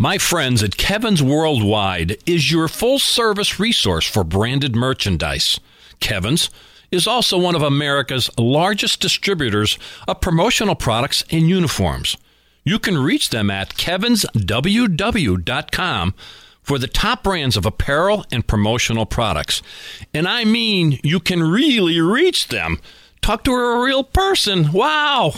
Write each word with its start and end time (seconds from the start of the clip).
My 0.00 0.16
friends 0.16 0.62
at 0.62 0.76
Kevin's 0.76 1.24
Worldwide 1.24 2.18
is 2.24 2.52
your 2.52 2.68
full 2.68 3.00
service 3.00 3.58
resource 3.58 4.06
for 4.06 4.22
branded 4.22 4.76
merchandise. 4.76 5.58
Kevin's 5.98 6.50
is 6.92 7.08
also 7.08 7.36
one 7.36 7.56
of 7.56 7.62
America's 7.62 8.30
largest 8.38 9.00
distributors 9.00 9.76
of 10.06 10.20
promotional 10.20 10.76
products 10.76 11.24
and 11.32 11.48
uniforms. 11.48 12.16
You 12.62 12.78
can 12.78 12.96
reach 12.96 13.30
them 13.30 13.50
at 13.50 13.74
kevinsww.com 13.74 16.14
for 16.62 16.78
the 16.78 16.86
top 16.86 17.24
brands 17.24 17.56
of 17.56 17.66
apparel 17.66 18.24
and 18.30 18.46
promotional 18.46 19.04
products. 19.04 19.62
And 20.14 20.28
I 20.28 20.44
mean, 20.44 21.00
you 21.02 21.18
can 21.18 21.42
really 21.42 22.00
reach 22.00 22.46
them. 22.46 22.78
Talk 23.20 23.42
to 23.42 23.52
a 23.52 23.82
real 23.82 24.04
person. 24.04 24.70
Wow! 24.70 25.34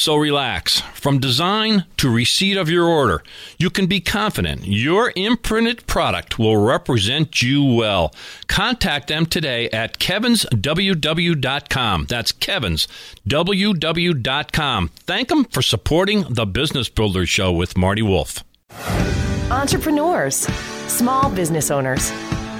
So 0.00 0.16
relax. 0.16 0.80
From 0.94 1.18
design 1.18 1.84
to 1.98 2.08
receipt 2.08 2.56
of 2.56 2.70
your 2.70 2.86
order, 2.86 3.22
you 3.58 3.68
can 3.68 3.86
be 3.86 4.00
confident 4.00 4.64
your 4.64 5.12
imprinted 5.14 5.86
product 5.86 6.38
will 6.38 6.56
represent 6.56 7.42
you 7.42 7.62
well. 7.62 8.14
Contact 8.46 9.08
them 9.08 9.26
today 9.26 9.68
at 9.68 9.98
kevinsww.com. 9.98 12.06
That's 12.08 12.32
kevinsww.com. 12.32 14.88
Thank 14.88 15.28
them 15.28 15.44
for 15.44 15.60
supporting 15.60 16.24
the 16.30 16.46
Business 16.46 16.88
Builder 16.88 17.26
Show 17.26 17.52
with 17.52 17.76
Marty 17.76 18.00
Wolf. 18.00 18.42
Entrepreneurs, 19.50 20.46
small 20.88 21.28
business 21.28 21.70
owners, 21.70 22.10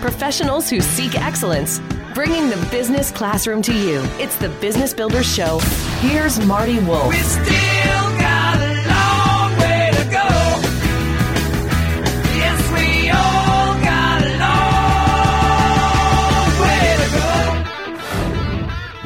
professionals 0.03 0.69
who 0.69 0.83
seek 0.83 1.19
excellence 1.19 1.81
bringing 2.15 2.51
the 2.51 2.69
business 2.71 3.11
classroom 3.11 3.63
to 3.63 3.75
you. 3.75 4.03
It's 4.19 4.37
the 4.37 4.51
Business 4.61 4.93
Builder 4.93 5.23
Show. 5.23 5.59
Here's 6.01 6.41
Marty 6.47 6.79
Wolf. 6.79 7.09
We 7.11 7.19
still 7.19 7.45
got 7.45 8.57
a 8.57 8.73
long 8.89 9.55
way 9.59 9.91
to 9.93 10.05
go. 10.05 10.27
Yes, 12.41 12.59
we 12.73 13.11
all 13.11 13.75
got 13.85 14.23
a 14.25 14.33
long 14.41 16.49
way 16.63 16.97
to 17.05 17.09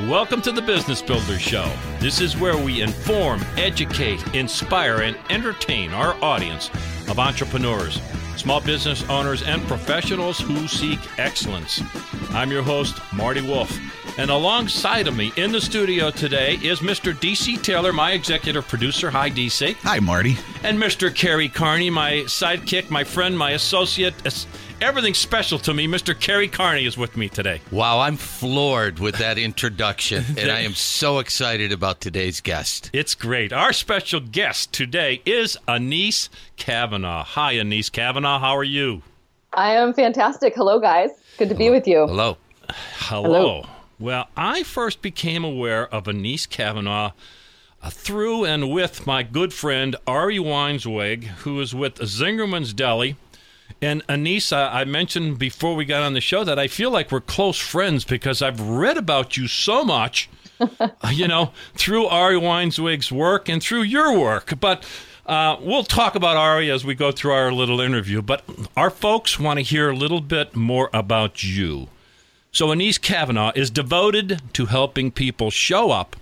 go. 0.06 0.09
Welcome 0.09 0.41
to 0.42 0.53
the 0.53 0.62
Business 0.62 1.03
Builder 1.03 1.41
Show. 1.41 1.69
This 1.98 2.20
is 2.20 2.36
where 2.36 2.56
we 2.56 2.81
inform, 2.81 3.45
educate, 3.56 4.23
inspire, 4.33 5.01
and 5.01 5.17
entertain 5.31 5.92
our 5.92 6.14
audience 6.23 6.70
of 7.08 7.19
entrepreneurs, 7.19 8.01
small 8.36 8.61
business 8.61 9.03
owners, 9.11 9.42
and 9.42 9.67
professionals 9.67 10.39
who 10.39 10.69
seek 10.69 11.01
excellence. 11.19 11.83
I'm 12.31 12.53
your 12.53 12.62
host, 12.62 13.01
Marty 13.12 13.41
Wolf. 13.41 13.77
And 14.17 14.31
alongside 14.31 15.09
of 15.09 15.17
me 15.17 15.33
in 15.37 15.51
the 15.51 15.61
studio 15.61 16.09
today 16.09 16.55
is 16.62 16.79
Mr. 16.79 17.12
DC 17.12 17.61
Taylor, 17.62 17.93
my 17.93 18.12
executive 18.12 18.67
producer. 18.69 19.11
Hi, 19.11 19.29
DC. 19.29 19.75
Hi, 19.79 19.98
Marty. 19.98 20.37
And 20.62 20.79
Mr. 20.79 21.12
Kerry 21.12 21.48
Carney, 21.48 21.91
my 21.91 22.19
sidekick, 22.27 22.91
my 22.91 23.03
friend, 23.03 23.37
my 23.37 23.51
associate. 23.51 24.15
Everything 24.81 25.15
special 25.15 25.59
to 25.61 25.75
me. 25.75 25.89
Mr. 25.89 26.19
Kerry 26.19 26.47
Carney 26.47 26.87
is 26.87 26.97
with 26.97 27.17
me 27.17 27.29
today. 27.29 27.61
Wow, 27.73 27.98
I'm 27.98 28.17
floored 28.17 29.01
with 29.01 29.17
that 29.17 29.37
introduction, 29.37 30.25
and 30.39 30.48
I 30.48 30.61
am 30.61 30.75
so 30.75 31.19
excited 31.19 31.73
about 31.73 32.01
today's 32.01 32.41
guest. 32.41 32.91
It's 32.92 33.17
great. 33.17 33.53
Our 33.53 33.73
special 33.73 34.20
guest 34.20 34.73
today 34.73 35.23
is 35.27 35.59
Anese 35.67 36.29
Cavanaugh. 36.57 37.25
Hi, 37.25 37.55
Anese 37.55 37.91
Cavanaugh. 37.91 38.39
How 38.39 38.57
are 38.57 38.62
you? 38.62 39.03
I 39.53 39.73
am 39.73 39.92
fantastic. 39.92 40.55
Hello, 40.55 40.79
guys. 40.79 41.11
Good 41.37 41.48
to 41.48 41.57
be 41.57 41.70
with 41.70 41.89
you. 41.89 42.07
Hello. 42.07 42.37
Hello. 42.70 43.23
Hello. 43.23 43.67
Well, 43.98 44.28
I 44.37 44.64
first 44.64 45.03
became 45.03 45.45
aware 45.45 45.87
of 45.87 46.05
Anese 46.05 46.48
Cavanaugh 46.48 47.12
uh, 47.83 47.91
through 47.91 48.45
and 48.45 48.70
with 48.70 49.06
my 49.06 49.23
good 49.23 49.53
friend 49.53 49.95
Ari 50.06 50.39
Weinzweig, 50.39 51.25
who 51.25 51.61
is 51.61 51.75
with 51.75 51.97
Zingerman's 51.97 52.73
Deli. 52.73 53.17
And 53.81 54.06
Anese, 54.09 54.53
I 54.53 54.81
I 54.81 54.84
mentioned 54.84 55.39
before 55.39 55.75
we 55.75 55.84
got 55.84 56.03
on 56.03 56.14
the 56.14 56.20
show 56.20 56.42
that 56.45 56.59
I 56.59 56.67
feel 56.67 56.91
like 56.91 57.12
we're 57.12 57.20
close 57.20 57.59
friends 57.59 58.05
because 58.05 58.42
I've 58.42 58.61
read 58.61 58.97
about 58.97 59.36
you 59.36 59.47
so 59.47 59.84
much, 59.84 60.29
you 61.13 61.29
know, 61.29 61.52
through 61.74 62.07
Ari 62.07 62.36
Weinzweig's 62.36 63.13
work 63.13 63.48
and 63.48 63.63
through 63.63 63.83
your 63.83 64.18
work. 64.18 64.58
But 64.58 64.85
uh, 65.27 65.57
we'll 65.61 65.85
talk 65.85 66.14
about 66.14 66.36
Ari 66.36 66.70
as 66.70 66.85
we 66.85 66.95
go 66.95 67.13
through 67.13 67.33
our 67.33 67.52
little 67.52 67.80
interview. 67.80 68.23
But 68.23 68.45
our 68.77 68.91
folks 68.91 69.39
want 69.39 69.58
to 69.58 69.63
hear 69.63 69.91
a 69.91 69.97
little 69.97 70.20
bit 70.20 70.57
more 70.57 70.91
about 70.92 71.45
you. 71.45 71.89
So 72.55 72.69
Anese 72.69 73.01
Cavanaugh 73.01 73.51
is 73.57 73.69
devoted 73.69 74.41
to 74.53 74.67
helping 74.67 75.11
people 75.11 75.51
show 75.51 75.91
up 75.91 76.15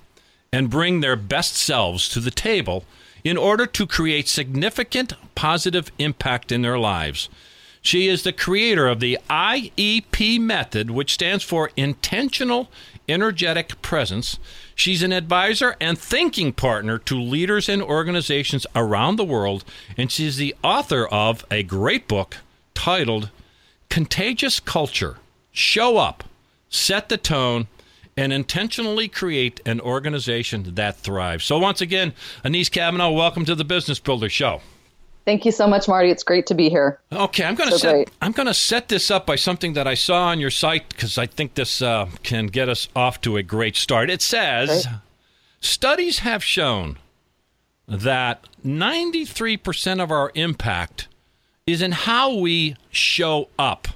and 0.50 0.70
bring 0.70 1.00
their 1.00 1.14
best 1.14 1.56
selves 1.56 2.08
to 2.08 2.20
the 2.20 2.30
table 2.30 2.86
in 3.22 3.36
order 3.36 3.66
to 3.66 3.86
create 3.86 4.28
significant 4.28 5.12
positive 5.34 5.92
impact 5.98 6.50
in 6.50 6.62
their 6.62 6.78
lives. 6.78 7.28
She 7.82 8.08
is 8.08 8.22
the 8.22 8.32
creator 8.32 8.88
of 8.88 9.00
the 9.00 9.18
IEP 9.28 10.40
method, 10.40 10.90
which 10.90 11.12
stands 11.12 11.44
for 11.44 11.70
Intentional 11.76 12.70
Energetic 13.06 13.82
Presence. 13.82 14.38
She's 14.74 15.02
an 15.02 15.12
advisor 15.12 15.76
and 15.82 15.98
thinking 15.98 16.54
partner 16.54 16.96
to 16.96 17.20
leaders 17.20 17.68
and 17.68 17.82
organizations 17.82 18.66
around 18.74 19.16
the 19.16 19.24
world, 19.24 19.66
and 19.98 20.10
she's 20.10 20.38
the 20.38 20.54
author 20.64 21.06
of 21.08 21.44
a 21.50 21.62
great 21.62 22.08
book 22.08 22.38
titled 22.72 23.28
Contagious 23.90 24.60
Culture 24.60 25.18
Show 25.52 25.98
Up, 25.98 26.24
Set 26.68 27.08
the 27.08 27.16
Tone, 27.18 27.68
and 28.16 28.32
intentionally 28.32 29.08
create 29.08 29.60
an 29.64 29.80
organization 29.80 30.74
that 30.74 30.96
thrives. 30.96 31.44
So, 31.44 31.58
once 31.58 31.80
again, 31.80 32.12
Anese 32.44 32.70
Cavanaugh, 32.70 33.10
welcome 33.10 33.44
to 33.44 33.54
the 33.54 33.64
Business 33.64 33.98
Builder 33.98 34.28
Show. 34.28 34.60
Thank 35.24 35.44
you 35.44 35.52
so 35.52 35.68
much, 35.68 35.86
Marty. 35.86 36.10
It's 36.10 36.24
great 36.24 36.46
to 36.46 36.54
be 36.54 36.68
here. 36.68 36.98
Okay, 37.12 37.44
I'm 37.44 37.54
going 37.54 37.70
to 37.70 37.78
So 37.78 37.82
set 37.82 37.92
great. 37.92 38.10
I'm 38.20 38.32
going 38.32 38.48
to 38.48 38.54
set 38.54 38.88
this 38.88 39.08
up 39.10 39.24
by 39.24 39.36
something 39.36 39.74
that 39.74 39.86
I 39.86 39.94
saw 39.94 40.24
on 40.28 40.40
your 40.40 40.50
site 40.50 40.88
because 40.88 41.16
I 41.16 41.26
think 41.26 41.54
this 41.54 41.80
uh, 41.80 42.08
can 42.24 42.46
get 42.48 42.68
us 42.68 42.88
off 42.96 43.20
to 43.20 43.36
a 43.36 43.42
great 43.42 43.76
start. 43.76 44.10
It 44.10 44.20
says 44.20 44.84
Great. 44.86 44.96
studies 45.60 46.18
have 46.20 46.42
shown 46.42 46.98
that 47.86 48.44
93% 48.66 50.02
of 50.02 50.10
our 50.10 50.32
impact 50.34 51.06
is 51.68 51.82
in 51.82 51.92
how 51.92 52.34
we 52.34 52.74
show 52.90 53.48
up. 53.58 53.86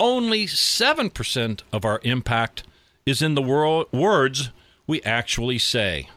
Only 0.00 0.46
7% 0.46 1.60
of 1.72 1.84
our 1.84 2.00
impact 2.04 2.62
is 3.04 3.22
in 3.22 3.34
the 3.34 3.42
wor- 3.42 3.86
words 3.92 4.50
we 4.86 5.02
actually 5.02 5.58
say. 5.58 6.08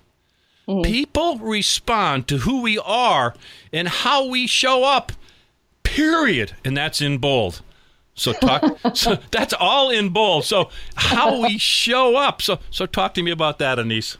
Mm-hmm. 0.67 0.83
People 0.83 1.37
respond 1.39 2.27
to 2.27 2.39
who 2.39 2.61
we 2.61 2.77
are 2.77 3.33
and 3.73 3.87
how 3.87 4.27
we 4.27 4.47
show 4.47 4.83
up. 4.83 5.11
Period. 5.83 6.53
And 6.63 6.77
that's 6.77 7.01
in 7.01 7.17
bold. 7.17 7.61
So 8.13 8.33
talk 8.33 8.77
so 8.93 9.17
that's 9.31 9.53
all 9.53 9.89
in 9.89 10.09
bold. 10.09 10.45
So 10.45 10.69
how 10.95 11.41
we 11.41 11.57
show 11.57 12.15
up. 12.15 12.41
So 12.41 12.59
so 12.69 12.85
talk 12.85 13.13
to 13.15 13.23
me 13.23 13.31
about 13.31 13.59
that, 13.59 13.77
Anese. 13.77 14.17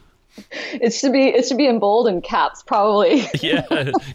It 0.74 0.94
should 0.94 1.12
be 1.12 1.28
it 1.28 1.46
should 1.46 1.58
be 1.58 1.68
in 1.68 1.80
bold 1.80 2.08
and 2.08 2.24
caps, 2.24 2.64
probably 2.64 3.26
Yeah. 3.42 3.66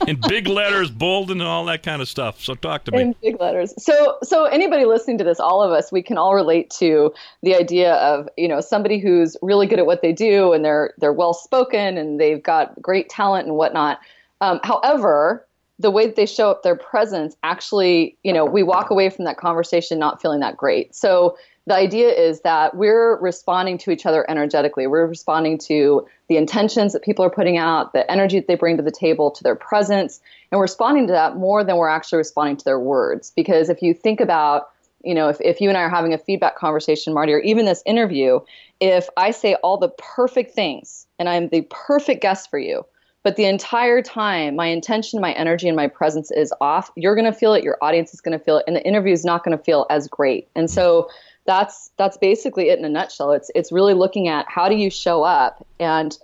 In 0.07 0.19
big 0.29 0.49
letters, 0.49 0.91
bold 0.91 1.31
and 1.31 1.43
all 1.43 1.65
that 1.67 1.83
kind 1.83 2.01
of 2.01 2.09
stuff. 2.09 2.41
So 2.41 2.55
talk 2.55 2.85
to 2.85 2.93
me. 2.93 3.01
in 3.01 3.15
big 3.23 3.41
letters. 3.41 3.75
So 3.83 4.17
so 4.23 4.45
anybody 4.47 4.85
listening 4.87 5.19
to 5.19 5.25
this, 5.25 5.39
all 5.39 5.63
of 5.63 5.71
us, 5.71 5.93
we 5.93 6.03
can 6.03 6.17
all 6.17 6.35
relate 6.35 6.71
to 6.79 7.13
the 7.43 7.55
idea 7.55 7.95
of 7.95 8.29
you 8.37 8.49
know 8.49 8.61
somebody 8.61 8.99
who's 8.99 9.37
really 9.43 9.67
good 9.67 9.79
at 9.79 9.87
what 9.87 10.03
they 10.03 10.13
do 10.13 10.53
and 10.53 10.65
they're 10.65 10.95
they're 10.99 11.13
well 11.13 11.35
spoken 11.35 11.99
and 11.99 12.19
they've 12.21 12.43
got 12.43 12.81
great 12.81 13.09
talent 13.09 13.47
and 13.47 13.57
whatnot. 13.57 14.01
Um, 14.41 14.61
however, 14.63 15.47
the 15.79 15.91
way 15.91 16.07
that 16.07 16.17
they 16.17 16.27
show 16.27 16.51
up 16.51 16.63
their 16.63 16.77
presence 16.77 17.37
actually, 17.43 18.17
you 18.23 18.33
know, 18.33 18.45
we 18.45 18.63
walk 18.63 18.91
away 18.91 19.11
from 19.11 19.25
that 19.27 19.37
conversation 19.37 19.99
not 19.99 20.23
feeling 20.23 20.41
that 20.41 20.57
great. 20.57 20.95
So 20.95 21.37
the 21.67 21.75
idea 21.75 22.09
is 22.09 22.43
that 22.43 22.77
we're 22.77 23.19
responding 23.19 23.77
to 23.79 23.91
each 23.91 24.07
other 24.07 24.29
energetically. 24.31 24.87
We're 24.87 25.07
responding 25.07 25.59
to 25.59 26.07
the 26.29 26.37
intentions 26.37 26.93
that 26.93 27.03
people 27.03 27.25
are 27.25 27.31
putting 27.31 27.59
out, 27.59 27.93
the 27.93 28.09
energy 28.11 28.39
that 28.39 28.47
they 28.47 28.55
bring 28.55 28.77
to 28.77 28.85
the 28.85 28.93
table, 28.93 29.33
to 29.33 29.43
their 29.43 29.57
presence, 29.57 30.21
and 30.51 30.59
we're 30.59 30.65
responding 30.65 31.09
to 31.09 31.13
that 31.13 31.37
more 31.37 31.65
than 31.65 31.77
we're 31.77 31.89
actually 31.89 32.19
responding 32.19 32.57
to 32.59 32.65
their 32.65 32.79
words. 32.79 33.33
Because 33.35 33.69
if 33.69 33.83
you 33.83 33.95
think 33.95 34.21
about, 34.21 34.71
you 35.03 35.13
know, 35.13 35.29
if, 35.29 35.41
if 35.41 35.61
you 35.61 35.69
and 35.69 35.77
I 35.77 35.83
are 35.83 35.91
having 35.91 36.15
a 36.15 36.19
feedback 36.19 36.57
conversation, 36.57 37.13
Marty, 37.13 37.33
or 37.33 37.41
even 37.41 37.65
this 37.65 37.83
interview, 37.85 38.39
if 38.79 39.09
I 39.17 39.33
say 39.33 39.55
all 39.57 39.77
the 39.77 39.89
perfect 39.89 40.53
things 40.53 41.09
and 41.19 41.29
I'm 41.29 41.49
the 41.49 41.67
perfect 41.69 42.23
guest 42.23 42.49
for 42.49 42.61
you, 42.61 42.87
but 43.25 43.35
the 43.35 43.47
entire 43.47 44.03
time 44.03 44.55
my 44.55 44.67
intention 44.67 45.21
my 45.21 45.33
energy 45.33 45.67
and 45.67 45.75
my 45.75 45.89
presence 45.89 46.31
is 46.31 46.55
off 46.61 46.93
you're 46.95 47.17
going 47.17 47.25
to 47.25 47.37
feel 47.37 47.55
it 47.55 47.65
your 47.65 47.77
audience 47.83 48.15
is 48.15 48.21
going 48.21 48.39
to 48.39 48.45
feel 48.45 48.59
it 48.59 48.65
and 48.69 48.77
the 48.77 48.87
interview 48.87 49.13
is 49.13 49.25
not 49.25 49.43
going 49.43 49.57
to 49.57 49.61
feel 49.65 49.85
as 49.91 50.07
great 50.07 50.47
and 50.55 50.71
so 50.71 51.09
that's 51.47 51.91
that's 51.97 52.17
basically 52.19 52.69
it 52.71 52.79
in 52.79 52.85
a 52.85 52.89
nutshell 52.89 53.33
it's 53.33 53.51
it's 53.55 53.71
really 53.73 53.95
looking 53.95 54.29
at 54.29 54.45
how 54.49 54.69
do 54.69 54.75
you 54.75 54.91
show 54.91 55.23
up 55.23 55.65
and 55.81 56.19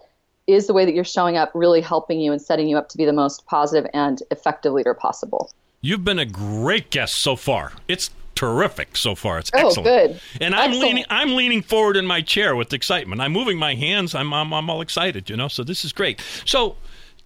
is 0.49 0.67
the 0.67 0.73
way 0.73 0.85
that 0.85 0.93
you're 0.95 1.05
showing 1.05 1.37
up 1.37 1.51
really 1.55 1.81
helping 1.81 2.21
you 2.21 2.33
and 2.33 2.43
setting 2.43 2.69
you 2.69 2.77
up 2.77 2.89
to 2.89 2.97
be 2.99 3.05
the 3.05 3.13
most 3.13 3.47
positive 3.47 3.89
and 3.95 4.23
effective 4.31 4.73
leader 4.73 4.95
possible 4.95 5.51
You've 5.85 6.05
been 6.05 6.21
a 6.21 6.25
great 6.27 6.91
guest 6.93 7.17
so 7.17 7.35
far. 7.35 7.73
It's 7.89 8.09
terrific 8.37 8.97
so 8.97 9.17
far. 9.17 9.41
It's 9.41 9.51
Oh, 9.53 9.67
excellent. 9.67 9.85
good. 9.85 10.21
And 10.41 10.55
I'm 10.55 10.71
Excellent. 10.71 10.81
leaning 10.89 11.05
I'm 11.11 11.35
leaning 11.35 11.61
forward 11.61 11.97
in 11.97 12.07
my 12.07 12.21
chair 12.23 12.55
with 12.55 12.73
excitement. 12.73 13.21
I'm 13.21 13.33
moving 13.33 13.59
my 13.59 13.75
hands. 13.75 14.15
I'm 14.15 14.33
I'm, 14.33 14.55
I'm 14.55 14.71
all 14.71 14.81
excited, 14.81 15.29
you 15.29 15.37
know. 15.37 15.49
So 15.49 15.65
this 15.65 15.85
is 15.85 15.93
great. 15.93 16.21
So 16.45 16.77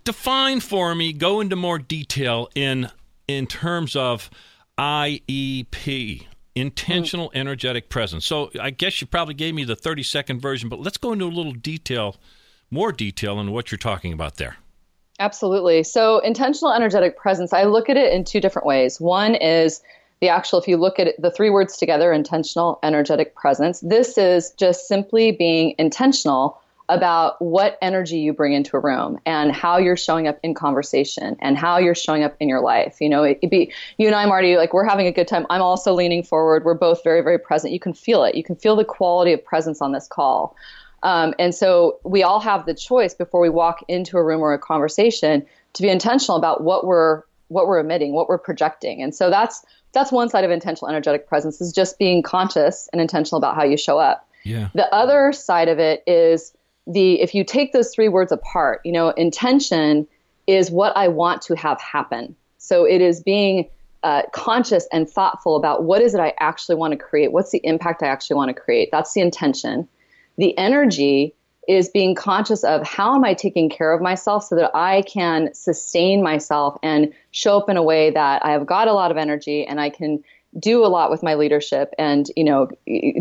define 0.04 0.60
for 0.60 0.94
me, 0.94 1.12
go 1.12 1.40
into 1.40 1.54
more 1.54 1.78
detail 1.78 2.48
in 2.54 2.88
in 3.28 3.46
terms 3.46 3.94
of 3.94 4.30
IEP, 4.78 6.26
intentional 6.56 7.30
energetic 7.34 7.88
presence. 7.90 8.26
So 8.26 8.50
I 8.60 8.70
guess 8.70 9.00
you 9.00 9.06
probably 9.06 9.34
gave 9.34 9.54
me 9.54 9.64
the 9.64 9.76
30 9.76 10.02
second 10.02 10.40
version, 10.40 10.68
but 10.68 10.80
let's 10.80 10.96
go 10.96 11.12
into 11.12 11.26
a 11.26 11.28
little 11.28 11.52
detail, 11.52 12.16
more 12.70 12.90
detail 12.90 13.36
on 13.36 13.52
what 13.52 13.70
you're 13.70 13.78
talking 13.78 14.12
about 14.12 14.36
there. 14.36 14.56
Absolutely. 15.18 15.82
So, 15.82 16.18
intentional 16.18 16.72
energetic 16.72 17.16
presence, 17.16 17.52
I 17.54 17.64
look 17.64 17.88
at 17.88 17.96
it 17.96 18.12
in 18.12 18.24
two 18.24 18.38
different 18.38 18.66
ways. 18.66 19.00
One 19.00 19.34
is 19.34 19.80
the 20.20 20.28
actual, 20.28 20.58
if 20.58 20.68
you 20.68 20.76
look 20.76 20.98
at 20.98 21.06
it, 21.06 21.20
the 21.20 21.30
three 21.30 21.48
words 21.48 21.78
together, 21.78 22.12
intentional 22.12 22.78
energetic 22.82 23.34
presence, 23.34 23.80
this 23.80 24.18
is 24.18 24.50
just 24.58 24.88
simply 24.88 25.32
being 25.32 25.74
intentional 25.78 26.60
about 26.88 27.40
what 27.42 27.78
energy 27.82 28.18
you 28.18 28.32
bring 28.32 28.52
into 28.52 28.76
a 28.76 28.80
room 28.80 29.18
and 29.26 29.50
how 29.50 29.76
you're 29.76 29.96
showing 29.96 30.28
up 30.28 30.38
in 30.42 30.54
conversation 30.54 31.36
and 31.40 31.58
how 31.58 31.78
you're 31.78 31.94
showing 31.94 32.22
up 32.22 32.36
in 32.38 32.48
your 32.48 32.60
life. 32.60 32.98
You 33.00 33.08
know, 33.08 33.24
it, 33.24 33.38
would 33.42 33.50
be 33.50 33.72
you 33.98 34.06
and 34.06 34.14
I, 34.14 34.24
Marty, 34.26 34.56
like 34.56 34.72
we're 34.72 34.86
having 34.86 35.06
a 35.06 35.12
good 35.12 35.26
time. 35.26 35.46
I'm 35.50 35.62
also 35.62 35.92
leaning 35.94 36.22
forward. 36.22 36.64
We're 36.64 36.74
both 36.74 37.02
very, 37.02 37.22
very 37.22 37.38
present. 37.38 37.72
You 37.72 37.80
can 37.80 37.92
feel 37.92 38.22
it. 38.24 38.36
You 38.36 38.44
can 38.44 38.54
feel 38.54 38.76
the 38.76 38.84
quality 38.84 39.32
of 39.32 39.44
presence 39.44 39.82
on 39.82 39.92
this 39.92 40.06
call. 40.06 40.56
Um, 41.02 41.34
and 41.38 41.54
so 41.54 41.98
we 42.04 42.22
all 42.22 42.40
have 42.40 42.66
the 42.66 42.74
choice 42.74 43.14
before 43.14 43.40
we 43.40 43.50
walk 43.50 43.84
into 43.88 44.16
a 44.16 44.24
room 44.24 44.40
or 44.40 44.52
a 44.54 44.58
conversation 44.58 45.44
to 45.74 45.82
be 45.82 45.88
intentional 45.88 46.36
about 46.36 46.62
what 46.62 46.86
we're 46.86 47.22
what 47.48 47.68
we're 47.68 47.78
emitting, 47.78 48.12
what 48.12 48.28
we're 48.28 48.38
projecting. 48.38 49.00
And 49.02 49.14
so 49.14 49.30
that's 49.30 49.64
that's 49.92 50.12
one 50.12 50.28
side 50.28 50.44
of 50.44 50.50
intentional 50.50 50.88
energetic 50.88 51.26
presence 51.26 51.60
is 51.60 51.72
just 51.72 51.98
being 51.98 52.22
conscious 52.22 52.88
and 52.92 53.00
intentional 53.00 53.38
about 53.38 53.54
how 53.54 53.64
you 53.64 53.76
show 53.76 53.98
up. 53.98 54.28
Yeah. 54.44 54.68
The 54.74 54.92
other 54.94 55.32
side 55.32 55.68
of 55.68 55.78
it 55.78 56.02
is 56.06 56.55
the 56.86 57.20
if 57.20 57.34
you 57.34 57.44
take 57.44 57.72
those 57.72 57.94
three 57.94 58.08
words 58.08 58.32
apart, 58.32 58.80
you 58.84 58.92
know, 58.92 59.10
intention 59.10 60.06
is 60.46 60.70
what 60.70 60.96
I 60.96 61.08
want 61.08 61.42
to 61.42 61.56
have 61.56 61.80
happen. 61.80 62.36
So 62.58 62.84
it 62.84 63.00
is 63.00 63.22
being 63.22 63.68
uh, 64.02 64.22
conscious 64.32 64.86
and 64.92 65.08
thoughtful 65.08 65.56
about 65.56 65.84
what 65.84 66.00
is 66.00 66.14
it 66.14 66.20
I 66.20 66.32
actually 66.38 66.76
want 66.76 66.92
to 66.92 66.98
create. 66.98 67.32
What's 67.32 67.50
the 67.50 67.60
impact 67.64 68.02
I 68.02 68.06
actually 68.06 68.36
want 68.36 68.54
to 68.54 68.60
create? 68.60 68.90
That's 68.92 69.12
the 69.12 69.20
intention. 69.20 69.88
The 70.36 70.56
energy 70.56 71.34
is 71.66 71.88
being 71.88 72.14
conscious 72.14 72.62
of 72.62 72.86
how 72.86 73.16
am 73.16 73.24
I 73.24 73.34
taking 73.34 73.68
care 73.68 73.92
of 73.92 74.00
myself 74.00 74.44
so 74.44 74.54
that 74.54 74.70
I 74.74 75.02
can 75.02 75.52
sustain 75.52 76.22
myself 76.22 76.78
and 76.82 77.12
show 77.32 77.58
up 77.58 77.68
in 77.68 77.76
a 77.76 77.82
way 77.82 78.10
that 78.10 78.44
I 78.44 78.52
have 78.52 78.66
got 78.66 78.86
a 78.86 78.92
lot 78.92 79.10
of 79.10 79.16
energy 79.16 79.66
and 79.66 79.80
I 79.80 79.90
can 79.90 80.22
do 80.58 80.84
a 80.84 80.86
lot 80.86 81.10
with 81.10 81.22
my 81.22 81.34
leadership 81.34 81.92
and 81.98 82.30
you 82.36 82.44
know 82.44 82.68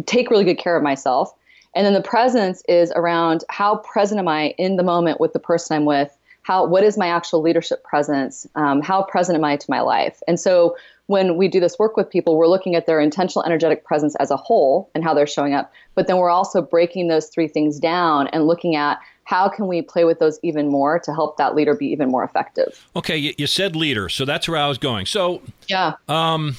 take 0.05 0.29
really 0.29 0.43
good 0.43 0.57
care 0.57 0.77
of 0.77 0.83
myself 0.83 1.33
and 1.75 1.85
then 1.85 1.93
the 1.93 2.01
presence 2.01 2.63
is 2.67 2.91
around 2.95 3.43
how 3.49 3.77
present 3.77 4.19
am 4.19 4.27
I 4.27 4.55
in 4.57 4.77
the 4.77 4.83
moment 4.83 5.19
with 5.19 5.33
the 5.33 5.39
person 5.39 5.75
I'm 5.75 5.85
with? 5.85 6.15
How 6.43 6.65
what 6.65 6.83
is 6.83 6.97
my 6.97 7.07
actual 7.07 7.41
leadership 7.41 7.83
presence? 7.83 8.47
Um, 8.55 8.81
how 8.81 9.03
present 9.03 9.35
am 9.37 9.43
I 9.43 9.57
to 9.57 9.65
my 9.69 9.81
life? 9.81 10.21
And 10.27 10.39
so 10.39 10.75
when 11.07 11.37
we 11.37 11.47
do 11.47 11.59
this 11.59 11.77
work 11.77 11.97
with 11.97 12.09
people, 12.09 12.37
we're 12.37 12.47
looking 12.47 12.75
at 12.75 12.87
their 12.87 12.99
intentional 12.99 13.45
energetic 13.45 13.83
presence 13.83 14.15
as 14.15 14.31
a 14.31 14.37
whole 14.37 14.89
and 14.95 15.03
how 15.03 15.13
they're 15.13 15.27
showing 15.27 15.53
up. 15.53 15.71
But 15.93 16.07
then 16.07 16.17
we're 16.17 16.29
also 16.29 16.61
breaking 16.61 17.07
those 17.09 17.27
three 17.27 17.47
things 17.47 17.79
down 17.79 18.27
and 18.27 18.47
looking 18.47 18.75
at 18.75 18.99
how 19.25 19.49
can 19.49 19.67
we 19.67 19.81
play 19.81 20.05
with 20.05 20.19
those 20.19 20.39
even 20.43 20.67
more 20.69 20.99
to 20.99 21.13
help 21.13 21.37
that 21.37 21.55
leader 21.55 21.75
be 21.75 21.87
even 21.87 22.09
more 22.09 22.23
effective. 22.23 22.87
Okay, 22.95 23.17
you, 23.17 23.33
you 23.37 23.47
said 23.47 23.75
leader, 23.75 24.07
so 24.07 24.23
that's 24.23 24.47
where 24.47 24.59
I 24.59 24.67
was 24.67 24.77
going. 24.77 25.07
So, 25.07 25.41
yeah, 25.67 25.93
um, 26.07 26.55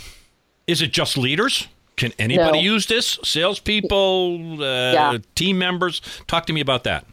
is 0.66 0.82
it 0.82 0.92
just 0.92 1.16
leaders? 1.16 1.68
Can 1.96 2.12
anybody 2.18 2.58
No. 2.58 2.74
use 2.74 2.86
this? 2.86 3.18
Salespeople, 3.24 4.62
uh, 4.62 4.92
Yeah. 4.92 5.16
team 5.34 5.58
members? 5.58 6.02
Talk 6.26 6.46
to 6.46 6.52
me 6.52 6.60
about 6.60 6.84
that. 6.84 7.04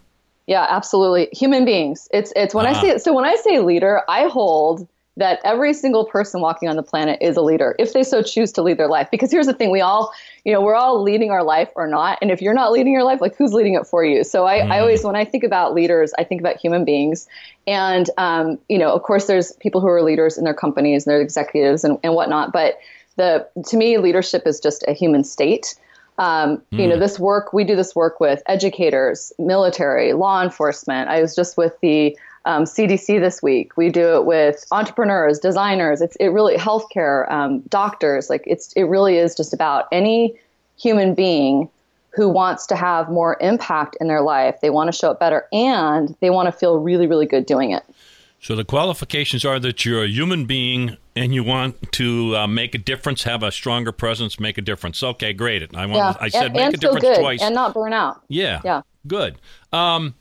Yeah, 0.46 0.68
absolutely. 0.70 1.30
Human 1.32 1.64
beings. 1.64 2.10
It's 2.12 2.34
it's 2.36 2.54
when 2.54 2.66
I 2.66 2.72
Ah. 2.72 2.82
say 2.82 2.98
so 2.98 3.14
when 3.14 3.24
I 3.24 3.36
say 3.36 3.60
leader, 3.60 4.02
I 4.10 4.28
hold 4.28 4.86
that 5.16 5.40
every 5.46 5.74
single 5.74 6.04
person 6.06 6.42
walking 6.42 6.68
on 6.68 6.76
the 6.76 6.82
planet 6.84 7.20
is 7.22 7.38
a 7.38 7.42
leader 7.42 7.76
if 7.78 7.94
they 7.94 8.02
so 8.04 8.22
choose 8.24 8.52
to 8.52 8.64
lead 8.64 8.78
their 8.78 8.88
life. 8.88 9.08
Because 9.12 9.32
here's 9.32 9.46
the 9.46 9.54
thing, 9.54 9.70
we 9.70 9.80
all, 9.80 10.12
you 10.44 10.52
know, 10.52 10.60
we're 10.60 10.74
all 10.76 11.02
leading 11.04 11.30
our 11.30 11.44
life 11.44 11.70
or 11.76 11.88
not. 11.88 12.18
And 12.20 12.32
if 12.32 12.42
you're 12.42 12.56
not 12.56 12.72
leading 12.72 12.92
your 12.92 13.04
life, 13.04 13.22
like 13.22 13.36
who's 13.38 13.54
leading 13.54 13.76
it 13.76 13.86
for 13.86 14.04
you? 14.04 14.24
So 14.24 14.46
I, 14.48 14.58
I 14.70 14.80
always 14.80 15.04
when 15.06 15.16
I 15.16 15.24
think 15.24 15.44
about 15.44 15.74
leaders, 15.76 16.14
I 16.18 16.24
think 16.26 16.42
about 16.42 16.58
human 16.58 16.84
beings. 16.84 17.28
And 17.68 18.10
um, 18.18 18.58
you 18.68 18.78
know, 18.80 18.92
of 18.92 19.04
course 19.04 19.28
there's 19.28 19.54
people 19.58 19.80
who 19.80 19.88
are 19.88 20.02
leaders 20.02 20.38
in 20.38 20.44
their 20.44 20.54
companies 20.56 21.06
and 21.06 21.14
their 21.14 21.22
executives 21.22 21.84
and, 21.86 21.98
and 22.04 22.16
whatnot. 22.16 22.52
But 22.52 22.80
the 23.16 23.48
to 23.68 23.78
me, 23.78 23.98
leadership 23.98 24.44
is 24.46 24.60
just 24.60 24.84
a 24.88 24.94
human 24.94 25.24
state. 25.24 25.76
Um, 26.18 26.62
You 26.72 26.88
know, 26.88 27.00
this 27.00 27.20
work 27.20 27.54
we 27.54 27.64
do 27.64 27.76
this 27.76 27.96
work 27.96 28.20
with 28.20 28.44
educators, 28.48 29.34
military, 29.40 30.14
law 30.14 30.44
enforcement. 30.44 31.10
I 31.10 31.22
was 31.22 31.36
just 31.36 31.58
with 31.58 31.74
the 31.82 32.18
um, 32.46 32.66
CDC 32.66 33.20
this 33.20 33.42
week. 33.42 33.78
We 33.78 33.90
do 33.90 34.16
it 34.16 34.26
with 34.26 34.66
entrepreneurs, 34.72 35.40
designers. 35.40 36.02
It's 36.02 36.16
it 36.18 36.28
really 36.28 36.56
healthcare, 36.56 37.32
um, 37.32 37.62
doctors. 37.62 38.30
Like 38.30 38.44
it's 38.46 38.74
it 38.74 38.84
really 38.84 39.18
is 39.18 39.36
just 39.36 39.54
about 39.54 39.88
any 39.92 40.36
human 40.78 41.16
being 41.16 41.70
who 42.10 42.30
wants 42.30 42.68
to 42.68 42.76
have 42.76 43.10
more 43.10 43.38
impact 43.42 43.98
in 44.00 44.08
their 44.08 44.22
life. 44.22 44.60
They 44.62 44.70
want 44.70 44.92
to 44.92 44.98
show 44.98 45.12
up 45.12 45.20
better, 45.20 45.48
and 45.52 46.16
they 46.20 46.30
want 46.30 46.48
to 46.48 46.52
feel 46.52 46.78
really 46.78 47.08
really 47.08 47.26
good 47.26 47.46
doing 47.46 47.72
it. 47.72 47.84
So 48.44 48.58
the 48.58 48.66
qualifications 48.66 49.46
are 49.46 49.58
that 49.62 49.86
you're 49.86 50.04
a 50.04 50.08
human 50.08 50.44
being 50.46 50.98
and 51.16 51.34
you 51.34 51.46
want 51.46 51.94
to 51.94 52.36
uh, 52.36 52.46
make 52.46 52.76
a 52.76 52.78
difference, 52.78 53.24
have 53.24 53.42
a 53.42 53.54
stronger 53.54 53.94
presence, 53.94 54.38
make 54.38 54.58
a 54.58 54.62
difference. 54.62 55.02
Okay, 55.02 55.32
great. 55.32 55.74
I 55.74 55.86
want. 55.86 55.96
Yeah, 55.96 56.14
I 56.20 56.28
said 56.28 56.46
and, 56.48 56.54
make 56.54 56.66
and 56.66 56.74
a 56.74 56.78
difference 56.78 57.04
good 57.06 57.20
twice. 57.20 57.42
and 57.42 57.56
not 57.56 57.74
burn 57.74 57.94
out. 57.94 58.22
yeah. 58.28 58.60
Yeah. 58.66 58.82
Good. 59.08 59.38
Um, 59.72 60.16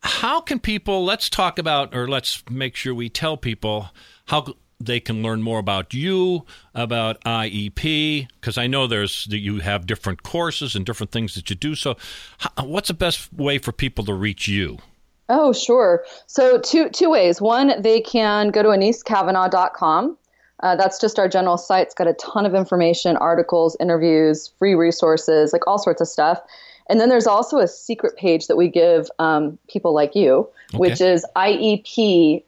how 0.00 0.42
can 0.42 0.60
people? 0.60 1.06
Let's 1.06 1.30
talk 1.30 1.58
about, 1.58 1.96
or 1.96 2.06
let's 2.06 2.42
make 2.50 2.76
sure 2.76 2.94
we 2.94 3.08
tell 3.08 3.38
people 3.38 3.88
how 4.26 4.54
they 4.78 5.00
can 5.00 5.22
learn 5.22 5.40
more 5.40 5.58
about 5.58 5.94
you, 5.94 6.44
about 6.74 7.18
IEP, 7.24 8.28
because 8.40 8.58
I 8.58 8.66
know 8.66 8.86
there's 8.86 9.24
that 9.24 9.38
you 9.38 9.60
have 9.60 9.86
different 9.86 10.22
courses 10.22 10.76
and 10.76 10.84
different 10.84 11.12
things 11.12 11.34
that 11.34 11.48
you 11.48 11.56
do. 11.56 11.74
So, 11.74 11.96
how, 12.36 12.66
what's 12.66 12.88
the 12.88 12.94
best 12.94 13.32
way 13.32 13.56
for 13.56 13.72
people 13.72 14.04
to 14.04 14.12
reach 14.12 14.48
you? 14.48 14.80
Oh, 15.28 15.52
sure. 15.52 16.04
So 16.26 16.58
two 16.58 16.88
two 16.90 17.10
ways. 17.10 17.40
One, 17.40 17.80
they 17.80 18.00
can 18.00 18.48
go 18.48 18.62
to 18.62 18.68
anesecavanaugh.com. 18.68 20.16
Uh, 20.60 20.74
that's 20.74 21.00
just 21.00 21.18
our 21.18 21.28
general 21.28 21.56
site. 21.56 21.86
It's 21.86 21.94
got 21.94 22.08
a 22.08 22.14
ton 22.14 22.44
of 22.44 22.54
information, 22.54 23.16
articles, 23.16 23.76
interviews, 23.78 24.48
free 24.58 24.74
resources, 24.74 25.52
like 25.52 25.66
all 25.66 25.78
sorts 25.78 26.00
of 26.00 26.08
stuff. 26.08 26.40
And 26.88 26.98
then 27.00 27.10
there's 27.10 27.26
also 27.26 27.58
a 27.58 27.68
secret 27.68 28.16
page 28.16 28.46
that 28.46 28.56
we 28.56 28.68
give 28.68 29.10
um, 29.18 29.58
people 29.68 29.92
like 29.92 30.14
you, 30.16 30.48
which 30.74 31.00
is 31.00 31.24
iep.io. 31.36 32.44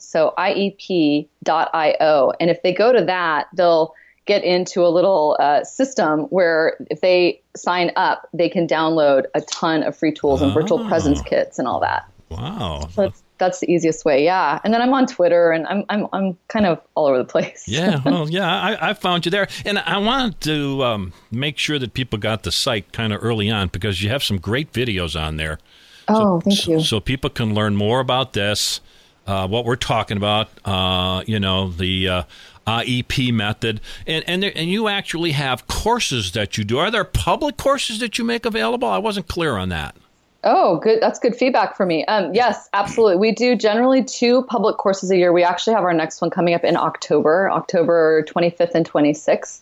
So 0.00 0.34
iep.io. 0.36 2.32
And 2.40 2.50
if 2.50 2.62
they 2.62 2.72
go 2.72 2.92
to 2.92 3.04
that, 3.04 3.46
they'll 3.54 3.94
get 4.30 4.44
into 4.44 4.86
a 4.86 4.88
little 4.88 5.36
uh, 5.40 5.64
system 5.64 6.20
where 6.30 6.76
if 6.88 7.00
they 7.00 7.42
sign 7.56 7.90
up, 7.96 8.28
they 8.32 8.48
can 8.48 8.64
download 8.64 9.24
a 9.34 9.40
ton 9.40 9.82
of 9.82 9.96
free 9.96 10.12
tools 10.12 10.40
and 10.40 10.54
virtual 10.54 10.86
presence 10.86 11.20
kits 11.20 11.58
and 11.58 11.66
all 11.66 11.80
that. 11.80 12.08
Wow. 12.28 12.86
So 12.94 13.02
that's 13.02 13.22
that's 13.38 13.58
the 13.58 13.68
easiest 13.72 14.04
way, 14.04 14.22
yeah. 14.24 14.60
And 14.62 14.72
then 14.72 14.80
I'm 14.82 14.92
on 14.92 15.08
Twitter, 15.08 15.50
and 15.50 15.66
I'm 15.66 15.84
I'm 15.88 16.06
I'm 16.12 16.38
kind 16.46 16.66
of 16.66 16.80
all 16.94 17.06
over 17.06 17.18
the 17.18 17.24
place. 17.24 17.64
Yeah, 17.66 18.00
well, 18.06 18.30
yeah, 18.30 18.48
I, 18.48 18.90
I 18.90 18.94
found 18.94 19.24
you 19.24 19.30
there, 19.32 19.48
and 19.64 19.80
I 19.80 19.98
wanted 19.98 20.40
to 20.42 20.84
um, 20.84 21.12
make 21.32 21.58
sure 21.58 21.80
that 21.80 21.92
people 21.92 22.20
got 22.20 22.44
the 22.44 22.52
site 22.52 22.92
kind 22.92 23.12
of 23.12 23.24
early 23.24 23.50
on 23.50 23.66
because 23.66 24.00
you 24.00 24.10
have 24.10 24.22
some 24.22 24.38
great 24.38 24.72
videos 24.72 25.20
on 25.20 25.38
there. 25.38 25.58
Oh, 26.06 26.40
thank 26.40 26.60
so, 26.60 26.70
you. 26.70 26.80
So 26.80 27.00
people 27.00 27.30
can 27.30 27.52
learn 27.52 27.74
more 27.74 27.98
about 27.98 28.34
this, 28.34 28.80
uh, 29.26 29.46
what 29.48 29.64
we're 29.64 29.76
talking 29.76 30.16
about. 30.16 30.48
Uh, 30.64 31.22
you 31.26 31.40
know, 31.40 31.70
the 31.70 32.08
uh, 32.08 32.22
IEP 32.66 33.32
method, 33.32 33.80
and 34.06 34.24
and 34.26 34.42
there, 34.42 34.52
and 34.54 34.70
you 34.70 34.88
actually 34.88 35.32
have 35.32 35.66
courses 35.66 36.32
that 36.32 36.58
you 36.58 36.64
do. 36.64 36.78
Are 36.78 36.90
there 36.90 37.04
public 37.04 37.56
courses 37.56 37.98
that 38.00 38.18
you 38.18 38.24
make 38.24 38.44
available? 38.44 38.88
I 38.88 38.98
wasn't 38.98 39.28
clear 39.28 39.56
on 39.56 39.68
that. 39.70 39.96
Oh, 40.42 40.78
good. 40.78 41.02
That's 41.02 41.18
good 41.18 41.36
feedback 41.36 41.76
for 41.76 41.84
me. 41.84 42.04
Um, 42.06 42.32
yes, 42.32 42.68
absolutely. 42.72 43.16
We 43.16 43.32
do 43.32 43.54
generally 43.54 44.02
two 44.02 44.42
public 44.44 44.78
courses 44.78 45.10
a 45.10 45.16
year. 45.16 45.34
We 45.34 45.42
actually 45.42 45.74
have 45.74 45.84
our 45.84 45.92
next 45.92 46.22
one 46.22 46.30
coming 46.30 46.54
up 46.54 46.64
in 46.64 46.76
October, 46.76 47.50
October 47.50 48.24
25th 48.24 48.74
and 48.74 48.90
26th. 48.90 49.60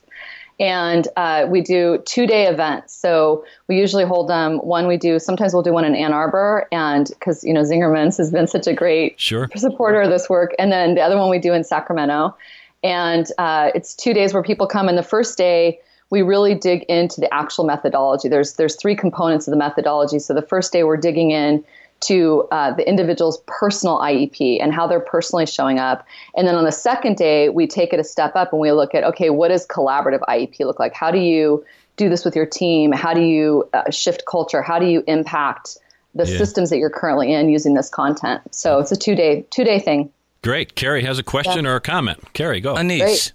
And 0.61 1.07
uh, 1.17 1.47
we 1.49 1.61
do 1.61 2.03
two 2.05 2.27
day 2.27 2.47
events. 2.47 2.95
So 2.95 3.45
we 3.69 3.79
usually 3.79 4.05
hold 4.05 4.29
them. 4.29 4.59
One 4.59 4.89
we 4.89 4.97
do, 4.97 5.19
sometimes 5.19 5.55
we'll 5.55 5.63
do 5.63 5.73
one 5.73 5.85
in 5.85 5.95
Ann 5.95 6.13
Arbor, 6.13 6.67
and 6.73 7.07
because, 7.09 7.45
you 7.45 7.55
know, 7.55 7.63
Zingerman's 7.63 8.17
has 8.17 8.33
been 8.33 8.49
such 8.49 8.67
a 8.67 8.75
great 8.75 9.21
Sure. 9.21 9.49
supporter 9.57 10.03
of 10.03 10.11
this 10.11 10.29
work. 10.29 10.55
And 10.59 10.73
then 10.73 10.95
the 10.97 11.01
other 11.01 11.17
one 11.17 11.31
we 11.31 11.39
do 11.39 11.53
in 11.53 11.63
Sacramento. 11.63 12.37
And 12.83 13.27
uh, 13.39 13.71
it's 13.75 13.95
two 13.95 14.13
days 14.13 14.35
where 14.35 14.43
people 14.43 14.67
come. 14.67 14.89
And 14.89 14.99
the 14.99 15.03
first 15.03 15.39
day, 15.39 15.81
we 16.11 16.23
really 16.23 16.55
dig 16.55 16.83
into 16.85 17.21
the 17.21 17.33
actual 17.33 17.65
methodology. 17.65 18.29
There's 18.29 18.55
there's 18.55 18.77
three 18.77 18.97
components 18.97 19.47
of 19.47 19.53
the 19.53 19.59
methodology. 19.59 20.19
So 20.19 20.33
the 20.33 20.43
first 20.43 20.73
day 20.73 20.83
we're 20.85 20.97
digging 20.97 21.31
in 21.31 21.65
to 22.01 22.47
uh, 22.53 22.73
the 22.75 22.89
individual's 22.89 23.43
personal 23.47 23.99
IEP 23.99 24.63
and 24.63 24.73
how 24.73 24.87
they're 24.87 25.01
personally 25.01 25.47
showing 25.47 25.79
up. 25.79 26.07
And 26.37 26.47
then 26.47 26.55
on 26.55 26.65
the 26.65 26.73
second 26.73 27.17
day, 27.17 27.49
we 27.49 27.67
take 27.67 27.93
it 27.93 27.99
a 27.99 28.05
step 28.05 28.37
up 28.37 28.53
and 28.53 28.61
we 28.61 28.71
look 28.73 28.95
at 28.95 29.03
okay, 29.05 29.31
what 29.31 29.49
does 29.49 29.67
collaborative 29.67 30.21
IEP 30.29 30.61
look 30.61 30.79
like? 30.79 30.95
How 30.95 31.11
do 31.11 31.19
you 31.19 31.65
do 31.97 32.09
this 32.09 32.25
with 32.25 32.37
your 32.37 32.47
team? 32.47 32.93
How 32.93 33.13
do 33.15 33.21
you 33.21 33.69
uh, 33.75 33.91
shift 33.91 34.23
culture? 34.31 34.63
How 34.63 34.79
do 34.79 34.87
you 34.87 35.03
impact 35.09 35.77
the 36.15 36.25
Yeah. 36.25 36.39
systems 36.39 36.71
that 36.71 36.79
you're 36.79 36.91
currently 36.91 37.33
in 37.33 37.49
using 37.49 37.75
this 37.75 37.89
content? 37.89 38.43
So 38.55 38.79
it's 38.79 38.93
a 38.93 38.97
two 38.97 39.15
day 39.17 39.45
two 39.51 39.65
day 39.65 39.81
thing. 39.81 40.11
Great. 40.43 40.77
Kerry 40.77 41.03
has 41.03 41.19
a 41.19 41.25
question 41.25 41.67
or 41.67 41.75
a 41.75 41.81
comment. 41.81 42.33
Kerry, 42.33 42.61
go. 42.61 42.75
Anese, 42.77 43.01
Great. 43.01 43.33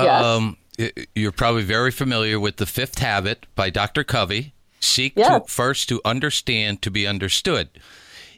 Yes. 0.00 0.24
um, 0.24 0.56
you're 1.14 1.32
probably 1.32 1.62
very 1.62 1.90
familiar 1.90 2.40
with 2.40 2.56
The 2.56 2.66
Fifth 2.66 2.98
Habit 2.98 3.44
by 3.54 3.68
Dr. 3.68 4.04
Covey. 4.04 4.54
Seek 4.80 5.12
Yes. 5.16 5.28
to 5.28 5.52
first 5.52 5.88
to 5.90 6.00
understand 6.04 6.80
to 6.82 6.90
be 6.90 7.06
understood. 7.06 7.68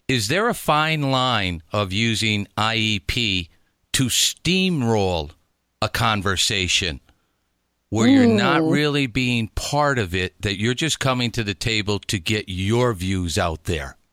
Is 0.09 0.29
there 0.29 0.49
a 0.49 0.55
fine 0.55 1.11
line 1.11 1.63
of 1.71 1.93
using 1.93 2.49
IEP 2.57 3.51
to 3.93 4.05
steamroll 4.05 5.33
a 5.83 5.91
conversation 5.91 7.01
where 7.91 8.09
you're 8.09 8.27
not 8.27 8.63
really 8.63 9.07
being 9.07 9.49
part 9.49 9.99
of 9.99 10.15
it, 10.15 10.41
that 10.41 10.59
you're 10.59 10.73
just 10.73 10.99
coming 10.99 11.31
to 11.33 11.45
the 11.45 11.53
table 11.53 11.99
to 11.99 12.19
get 12.19 12.47
your 12.49 12.95
views 12.95 13.37
out 13.37 13.65
there? 13.65 13.97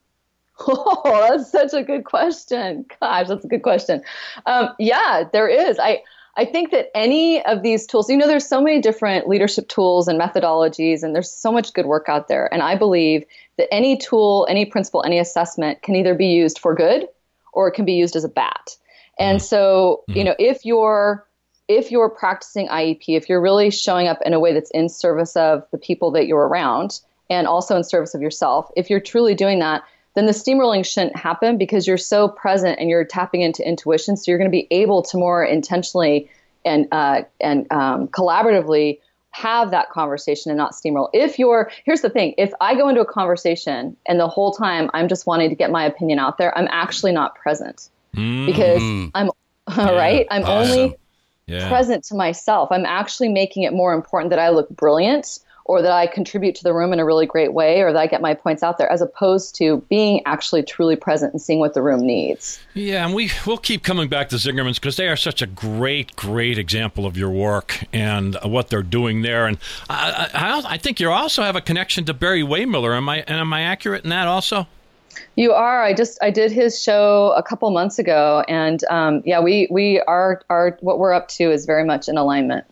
Oh, 0.68 1.28
that's 1.30 1.52
such 1.52 1.74
a 1.74 1.84
good 1.84 2.06
question. 2.06 2.86
Gosh, 3.02 3.28
that's 3.28 3.44
a 3.44 3.48
good 3.48 3.62
question. 3.62 4.02
Um, 4.46 4.70
yeah, 4.80 5.26
there 5.32 5.50
is. 5.50 5.78
I 5.80 6.02
I 6.38 6.46
think 6.46 6.72
that 6.72 6.90
any 6.94 7.44
of 7.46 7.62
these 7.62 7.86
tools, 7.86 8.10
you 8.10 8.18
know, 8.18 8.28
there's 8.28 8.48
so 8.48 8.62
many 8.62 8.82
different 8.82 9.28
leadership 9.28 9.70
tools 9.70 10.08
and 10.08 10.20
methodologies, 10.20 11.02
and 11.02 11.16
there's 11.16 11.32
so 11.32 11.52
much 11.52 11.74
good 11.74 11.86
work 11.86 12.10
out 12.10 12.28
there. 12.28 12.54
And 12.54 12.62
I 12.62 12.76
believe 12.76 13.24
that 13.58 13.74
any 13.74 13.98
tool, 13.98 14.46
any 14.50 14.66
principle, 14.66 15.04
any 15.06 15.18
assessment 15.18 15.82
can 15.82 15.96
either 15.96 16.14
be 16.14 16.28
used 16.28 16.60
for 16.60 16.76
good 16.76 17.08
or 17.54 17.70
it 17.70 17.72
can 17.72 17.86
be 17.86 17.94
used 17.94 18.16
as 18.16 18.26
a 18.26 18.30
bat. 18.30 18.76
And 19.18 19.40
mm-hmm. 19.40 19.46
so, 19.46 20.04
you 20.08 20.16
mm-hmm. 20.16 20.26
know, 20.26 20.36
if 20.40 20.66
you're 20.66 21.26
if 21.68 21.90
you're 21.90 22.10
practicing 22.10 22.68
IEP, 22.68 23.06
if 23.08 23.28
you're 23.28 23.42
really 23.42 23.72
showing 23.72 24.08
up 24.08 24.20
in 24.24 24.34
a 24.34 24.40
way 24.40 24.54
that's 24.54 24.70
in 24.72 24.88
service 24.88 25.36
of 25.36 25.66
the 25.72 25.80
people 25.80 26.12
that 26.12 26.28
you're 26.28 26.48
around 26.48 27.00
and 27.28 27.48
also 27.48 27.76
in 27.76 27.84
service 27.84 28.14
of 28.14 28.22
yourself, 28.22 28.70
if 28.76 28.88
you're 28.88 29.00
truly 29.00 29.34
doing 29.34 29.58
that, 29.60 29.84
then 30.16 30.26
the 30.26 30.32
steamrolling 30.32 30.86
shouldn't 30.86 31.16
happen 31.16 31.58
because 31.58 31.86
you're 31.86 31.98
so 31.98 32.28
present 32.28 32.80
and 32.80 32.90
you're 32.90 33.06
tapping 33.06 33.42
into 33.42 33.68
intuition. 33.68 34.18
So 34.18 34.32
you're 34.32 34.38
going 34.38 34.50
to 34.50 34.56
be 34.56 34.68
able 34.72 35.04
to 35.04 35.18
more 35.18 35.44
intentionally 35.44 36.30
and 36.64 36.88
uh, 36.92 37.24
and 37.40 37.72
um, 37.72 38.08
collaboratively 38.08 39.00
have 39.32 39.72
that 39.72 39.90
conversation 39.90 40.50
and 40.50 40.58
not 40.58 40.72
steamroll. 40.72 41.10
If 41.14 41.38
you're 41.38 41.70
here's 41.84 42.02
the 42.02 42.10
thing: 42.10 42.34
if 42.38 42.52
I 42.62 42.76
go 42.76 42.88
into 42.90 43.02
a 43.02 43.06
conversation 43.06 43.96
and 44.08 44.20
the 44.20 44.28
whole 44.28 44.54
time 44.54 44.90
I'm 44.94 45.08
just 45.08 45.28
wanting 45.28 45.50
to 45.50 45.56
get 45.56 45.70
my 45.70 45.86
opinion 45.86 46.18
out 46.18 46.38
there, 46.38 46.58
I'm 46.58 46.68
actually 46.72 47.12
not 47.12 47.36
present 47.36 47.90
because 48.14 48.82
I'm 49.14 49.30
right. 49.78 50.26
I'm 50.32 50.46
only 50.46 50.96
Yeah. 51.48 51.68
present 51.68 52.04
to 52.06 52.16
myself. 52.16 52.70
I'm 52.72 52.86
actually 52.86 53.30
making 53.30 53.64
it 53.64 53.74
more 53.74 53.94
important 53.94 54.30
that 54.32 54.40
I 54.40 54.50
look 54.50 54.70
brilliant 54.70 55.40
or 55.66 55.82
that 55.82 55.92
I 55.92 56.06
contribute 56.06 56.54
to 56.56 56.64
the 56.64 56.74
room 56.74 56.94
in 56.94 57.00
a 57.00 57.06
really 57.06 57.26
great 57.26 57.54
way 57.54 57.82
or 57.82 57.92
that 57.92 58.00
I 58.00 58.08
get 58.08 58.22
my 58.22 58.36
points 58.36 58.62
out 58.62 58.78
there 58.78 58.90
as 58.92 59.02
opposed 59.02 59.56
to 59.56 59.78
being 59.90 60.22
actually 60.26 60.62
truly 60.62 60.96
present 60.96 61.34
and 61.34 61.42
seeing 61.42 61.60
what 61.60 61.74
the 61.74 61.82
room 61.82 62.06
needs. 62.06 62.60
Yeah, 62.76 63.06
and 63.06 63.16
we 63.16 63.32
we'll 63.46 63.58
keep 63.58 63.84
coming 63.84 64.08
back 64.08 64.30
to 64.30 64.36
Zingerman's 64.36 64.80
because 64.80 64.96
they 64.96 65.08
are 65.08 65.16
such 65.16 65.42
a 65.42 65.48
great, 65.48 66.16
great 66.16 66.60
example 66.60 67.06
of 67.06 67.18
your 67.18 67.32
work 67.32 67.84
and 67.92 68.38
what 68.44 68.70
they're 68.70 68.84
doing 68.84 69.24
there. 69.24 69.48
And 69.48 69.58
I, 69.90 70.30
I, 70.34 70.74
I 70.74 70.78
think 70.78 71.00
you 71.00 71.10
also 71.10 71.42
have 71.42 71.56
a 71.56 71.62
connection 71.62 72.06
to 72.06 72.14
Barry-Wehmiller. 72.14 72.96
Am 72.96 73.10
I 73.10 73.24
and 73.28 73.38
am 73.38 73.52
I 73.52 73.62
accurate 73.62 74.04
in 74.04 74.12
that 74.12 74.28
also? 74.28 74.68
You 75.36 75.52
are. 75.54 75.84
I 75.84 75.94
just 75.94 76.18
I 76.22 76.30
did 76.30 76.52
his 76.52 76.82
show 76.82 77.34
a 77.36 77.44
couple 77.44 77.70
months 77.72 78.00
ago, 78.00 78.44
and 78.48 78.84
um, 78.90 79.22
yeah, 79.26 79.40
we 79.40 79.68
we 79.70 80.02
are 80.02 80.42
are 80.50 80.78
what 80.82 81.00
we're 81.00 81.14
up 81.14 81.28
to 81.30 81.52
is 81.52 81.66
very 81.66 81.84
much 81.84 82.08
in 82.08 82.18
alignment. 82.18 82.66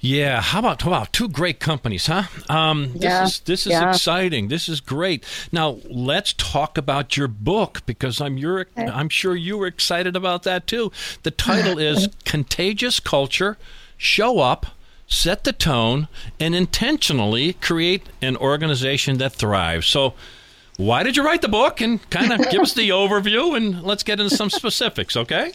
Yeah. 0.00 0.40
How 0.40 0.58
about 0.60 0.84
wow, 0.84 1.06
two 1.10 1.28
great 1.28 1.60
companies, 1.60 2.06
huh? 2.06 2.24
Um, 2.48 2.92
this 2.92 3.02
Yeah, 3.02 3.24
is 3.24 3.40
this 3.40 3.66
is 3.66 3.72
yeah. 3.72 3.90
exciting. 3.90 4.48
This 4.48 4.68
is 4.68 4.80
great. 4.80 5.24
Now 5.52 5.78
let's 5.88 6.32
talk 6.34 6.76
about 6.78 7.16
your 7.16 7.28
book 7.28 7.82
because 7.86 8.20
I'm 8.20 8.36
you're 8.38 8.66
I'm 8.76 9.08
sure 9.08 9.34
you 9.36 9.58
were 9.58 9.66
excited 9.66 10.16
about 10.16 10.42
that 10.44 10.66
too. 10.66 10.92
The 11.22 11.30
title 11.30 11.78
is 11.90 12.08
Contagious 12.24 13.00
Culture. 13.00 13.56
Show 13.96 14.40
up. 14.40 14.66
Set 15.12 15.42
the 15.42 15.52
tone 15.52 16.06
and 16.38 16.54
intentionally 16.54 17.54
create 17.54 18.08
an 18.22 18.36
organization 18.36 19.18
that 19.18 19.32
thrives. 19.32 19.88
So, 19.88 20.14
why 20.80 21.02
did 21.02 21.16
you 21.16 21.24
write 21.24 21.42
the 21.42 21.48
book? 21.48 21.80
And 21.80 22.08
kind 22.10 22.32
of 22.32 22.38
give 22.50 22.62
us 22.62 22.72
the 22.74 22.88
overview, 22.88 23.56
and 23.56 23.82
let's 23.82 24.02
get 24.02 24.18
into 24.18 24.34
some 24.34 24.50
specifics, 24.50 25.16
okay? 25.16 25.52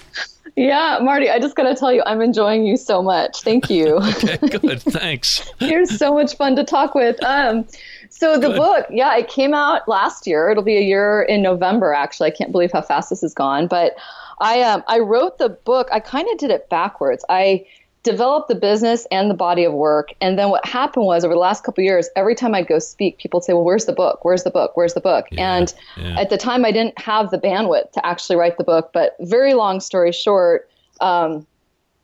Yeah, 0.55 0.99
Marty, 1.01 1.29
I 1.29 1.39
just 1.39 1.55
got 1.55 1.63
to 1.63 1.75
tell 1.75 1.91
you, 1.91 2.03
I'm 2.05 2.21
enjoying 2.21 2.65
you 2.65 2.77
so 2.77 3.01
much. 3.01 3.41
Thank 3.41 3.69
you. 3.69 3.95
Okay, 3.97 4.37
good. 4.59 4.81
Thanks. 4.81 5.49
You're 5.59 5.85
so 5.85 6.13
much 6.13 6.35
fun 6.37 6.55
to 6.55 6.63
talk 6.63 6.95
with. 6.95 7.21
Um, 7.23 7.65
so 8.09 8.35
the 8.35 8.47
Good. 8.47 8.57
book, 8.57 8.85
yeah, 8.89 9.17
it 9.17 9.27
came 9.27 9.53
out 9.53 9.87
last 9.89 10.25
year. 10.25 10.49
It'll 10.49 10.63
be 10.63 10.77
a 10.77 10.81
year 10.81 11.23
in 11.23 11.41
November. 11.41 11.91
Actually, 11.93 12.27
I 12.31 12.31
can't 12.31 12.51
believe 12.51 12.71
how 12.71 12.81
fast 12.81 13.09
this 13.09 13.21
has 13.21 13.33
gone. 13.33 13.67
But 13.67 13.97
I, 14.39 14.61
um, 14.61 14.83
I 14.87 14.99
wrote 14.99 15.37
the 15.37 15.49
book. 15.49 15.89
I 15.91 15.99
kind 15.99 16.27
of 16.31 16.37
did 16.37 16.49
it 16.49 16.69
backwards. 16.69 17.25
I 17.27 17.65
developed 18.05 18.47
the 18.47 18.55
business 18.55 19.05
and 19.11 19.29
the 19.29 19.33
body 19.33 19.65
of 19.65 19.73
work, 19.73 20.13
and 20.21 20.39
then 20.39 20.49
what 20.49 20.65
happened 20.65 21.05
was 21.05 21.25
over 21.25 21.33
the 21.33 21.39
last 21.39 21.63
couple 21.63 21.81
of 21.81 21.85
years, 21.85 22.07
every 22.15 22.35
time 22.35 22.55
I'd 22.55 22.67
go 22.67 22.79
speak, 22.79 23.17
people 23.17 23.39
would 23.39 23.43
say, 23.43 23.53
"Well, 23.53 23.63
where's 23.63 23.85
the 23.85 23.93
book? 23.93 24.23
Where's 24.23 24.43
the 24.43 24.51
book? 24.51 24.77
Where's 24.77 24.93
the 24.93 25.01
book?" 25.01 25.25
and 25.37 25.73
yeah. 25.97 26.21
at 26.21 26.29
the 26.29 26.37
time, 26.37 26.63
I 26.63 26.71
didn't 26.71 26.97
have 26.97 27.31
the 27.31 27.39
bandwidth 27.39 27.91
to 27.93 28.05
actually 28.05 28.37
write 28.37 28.57
the 28.57 28.63
book. 28.63 28.91
But 28.93 29.17
very 29.19 29.55
long 29.55 29.81
story 29.81 30.13
short. 30.13 30.69
Um, 31.01 31.45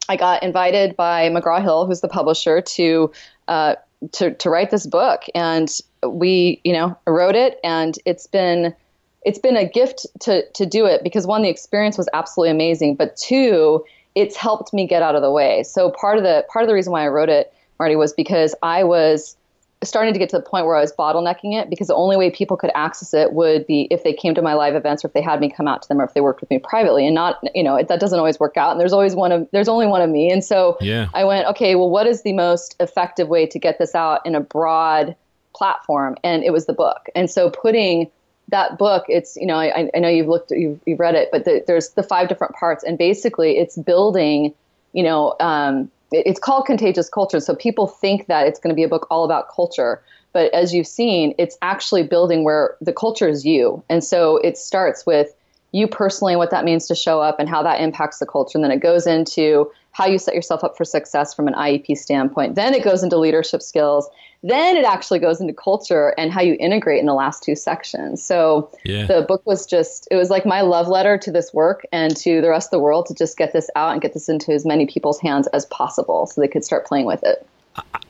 I 0.10 0.18
got 0.18 0.44
invited 0.44 0.98
by 0.98 1.30
McGraw 1.30 1.62
Hill, 1.62 1.86
who's 1.86 2.02
the 2.02 2.10
publisher, 2.10 2.60
to 2.62 3.12
uh, 3.48 3.76
to 4.14 4.34
to 4.34 4.50
write 4.50 4.72
this 4.72 4.88
book, 4.88 5.22
and 5.36 5.70
we, 6.06 6.60
you 6.64 6.74
know, 6.74 6.98
wrote 7.08 7.36
it, 7.36 7.60
and 7.64 7.98
it's 8.06 8.28
been 8.28 8.76
it's 9.24 9.40
been 9.40 9.56
a 9.56 9.70
gift 9.70 10.08
to 10.22 10.50
to 10.52 10.66
do 10.66 10.86
it 10.86 11.04
because 11.04 11.28
one, 11.28 11.44
the 11.44 11.50
experience 11.50 11.98
was 11.98 12.10
absolutely 12.14 12.50
amazing, 12.50 12.96
but 12.96 13.16
two, 13.16 13.86
it's 14.16 14.36
helped 14.36 14.74
me 14.74 14.88
get 14.88 15.02
out 15.02 15.16
of 15.16 15.22
the 15.22 15.32
way. 15.32 15.64
So 15.64 15.92
part 15.92 16.18
of 16.18 16.24
the 16.24 16.46
part 16.50 16.64
of 16.64 16.68
the 16.68 16.74
reason 16.74 16.92
why 16.92 17.04
I 17.04 17.08
wrote 17.08 17.30
it, 17.30 17.54
Marty, 17.80 17.96
was 17.96 18.14
because 18.14 18.56
I 18.62 18.84
was 18.84 19.36
starting 19.84 20.14
to 20.14 20.20
get 20.20 20.30
to 20.30 20.38
the 20.38 20.44
point 20.44 20.66
where 20.66 20.76
I 20.76 20.82
was 20.82 20.94
bottlenecking 20.94 21.60
it 21.60 21.70
because 21.70 21.88
the 21.88 21.96
only 21.96 22.16
way 22.16 22.30
people 22.30 22.56
could 22.56 22.70
access 22.76 23.14
it 23.14 23.34
would 23.34 23.66
be 23.66 23.88
if 23.90 24.04
they 24.04 24.14
came 24.14 24.36
to 24.36 24.42
my 24.42 24.54
live 24.54 24.76
events 24.76 25.04
or 25.04 25.08
if 25.08 25.14
they 25.14 25.22
had 25.22 25.40
me 25.40 25.50
come 25.50 25.68
out 25.68 25.82
to 25.82 25.88
them 25.88 26.00
or 26.00 26.04
if 26.04 26.14
they 26.14 26.22
worked 26.22 26.42
with 26.42 26.50
me 26.52 26.60
privately 26.60 27.06
and 27.06 27.16
not 27.16 27.40
you 27.56 27.64
know 27.64 27.76
it, 27.76 27.88
that 27.88 28.00
doesn't 28.00 28.20
always 28.20 28.40
work 28.40 28.58
out 28.58 28.72
and 28.72 28.80
there's 28.80 28.94
always 28.94 29.16
one 29.16 29.32
of 29.32 29.48
there's 29.52 29.68
only 29.68 29.88
one 29.88 30.02
of 30.02 30.10
me 30.10 30.32
and 30.32 30.44
so 30.44 30.78
Yeah. 30.82 31.08
I 31.14 31.24
went 31.24 31.48
okay 31.48 31.76
well 31.76 31.90
what 31.90 32.06
is 32.06 32.22
the 32.22 32.34
most 32.34 32.76
effective 32.80 33.28
way 33.28 33.48
to 33.48 33.58
get 33.58 33.80
this 33.80 33.96
out 33.96 34.24
in 34.26 34.36
a 34.36 34.40
broad 34.40 35.16
platform 35.56 36.16
and 36.24 36.44
it 36.44 36.52
was 36.52 36.68
the 36.68 36.74
book 36.74 37.08
and 37.16 37.30
so 37.30 37.50
putting 37.50 38.12
that 38.52 38.78
book 38.78 39.06
it's 39.08 39.36
you 39.38 39.46
know 39.46 39.56
I, 39.56 39.90
I 39.96 40.00
know 40.00 40.08
you've 40.08 40.28
looked 40.28 40.52
you've, 40.52 40.80
you've 40.86 41.00
read 41.00 41.16
it 41.16 41.30
but 41.32 41.46
the, 41.46 41.64
there's 41.68 41.90
the 41.92 42.04
five 42.04 42.30
different 42.30 42.54
parts. 42.56 42.84
And 42.84 42.98
basically 42.98 43.58
it's 43.58 43.78
building 43.78 44.54
you 44.94 45.04
know 45.04 45.36
um, 45.40 45.90
it- 46.12 46.28
it's 46.28 46.40
called 46.40 46.66
contagious 46.66 47.10
culture. 47.10 47.40
So 47.40 47.56
people 47.56 47.88
think 47.88 48.28
that 48.28 48.48
it's 48.48 48.60
going 48.60 48.70
to 48.70 48.76
be 48.76 48.84
a 48.84 48.90
book 48.90 49.08
all 49.10 49.24
about 49.24 49.50
culture. 49.50 50.02
But 50.34 50.54
as 50.54 50.74
you've 50.74 50.88
seen 50.88 51.34
it's 51.38 51.58
actually 51.62 52.04
building 52.04 52.44
where 52.44 52.76
the 52.82 52.94
culture 52.94 53.28
is 53.28 53.46
you. 53.46 53.84
And 53.90 54.04
so 54.04 54.38
it 54.38 54.58
starts 54.58 55.06
with 55.06 55.34
you 55.74 55.88
personally 55.88 56.34
and 56.34 56.38
what 56.40 56.52
that 56.52 56.66
means 56.66 56.88
to 56.88 56.96
show 56.96 57.22
up 57.22 57.40
and 57.40 57.48
how 57.48 57.64
that 57.64 57.80
impacts 57.80 58.20
the 58.20 58.26
culture. 58.26 58.58
And 58.58 58.64
then 58.64 58.72
it 58.72 58.82
goes 58.82 59.08
into 59.08 59.72
how 59.94 60.06
you 60.06 60.18
set 60.18 60.34
yourself 60.34 60.64
up 60.64 60.78
for 60.78 60.86
success 60.86 61.34
from 61.34 61.48
an 61.48 61.54
iep 61.56 61.98
standpoint 61.98 62.56
then 62.56 62.74
it 62.74 62.84
goes 62.84 63.04
into 63.04 63.18
leadership 63.18 63.62
skills 63.62 64.10
then 64.44 64.76
it 64.76 64.86
actually 64.86 65.20
goes 65.20 65.40
into 65.40 65.54
culture 65.54 66.16
and 66.18 66.32
how 66.32 66.42
you 66.42 66.56
integrate 66.60 67.00
in 67.00 67.06
the 67.06 67.14
last 67.14 67.44
two 67.44 67.56
sections 67.56 68.24
so 68.24 68.70
Yeah. 68.86 69.06
the 69.06 69.22
book 69.22 69.46
was 69.46 69.66
just 69.66 70.08
it 70.12 70.16
was 70.16 70.30
like 70.30 70.46
my 70.46 70.62
love 70.62 70.88
letter 70.88 71.18
to 71.18 71.32
this 71.32 71.54
work 71.54 71.86
and 71.92 72.16
to 72.18 72.42
the 72.42 72.50
rest 72.50 72.68
of 72.68 72.72
the 72.72 72.80
world 72.80 73.06
to 73.08 73.14
just 73.14 73.38
get 73.38 73.54
this 73.54 73.70
out 73.76 73.92
and 73.94 74.02
get 74.02 74.14
this 74.14 74.30
into 74.30 74.52
as 74.52 74.66
many 74.66 74.86
people's 74.86 75.20
hands 75.20 75.48
as 75.48 75.66
possible 75.68 76.26
so 76.26 76.42
they 76.42 76.48
could 76.48 76.64
start 76.64 76.86
playing 76.86 77.06
with 77.06 77.24
it 77.24 77.46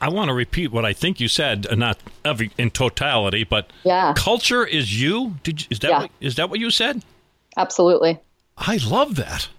I 0.01 0.09
want 0.09 0.29
to 0.29 0.33
repeat 0.33 0.71
what 0.71 0.85
I 0.85 0.93
think 0.93 1.19
you 1.19 1.27
said, 1.27 1.67
uh, 1.69 1.75
not 1.75 1.99
every, 2.25 2.49
in 2.57 2.71
totality, 2.71 3.43
but 3.43 3.69
Yeah. 3.83 4.13
culture 4.17 4.65
is 4.65 4.99
you. 4.99 5.35
Did 5.43 5.61
you, 5.61 5.67
is 5.69 5.77
that 5.81 5.89
Yeah. 5.91 5.99
what, 5.99 6.09
is 6.19 6.35
that 6.37 6.49
what 6.49 6.59
you 6.59 6.71
said? 6.71 7.03
absolutely 7.57 8.17
I 8.57 8.77
love 8.77 9.15
that. 9.17 9.49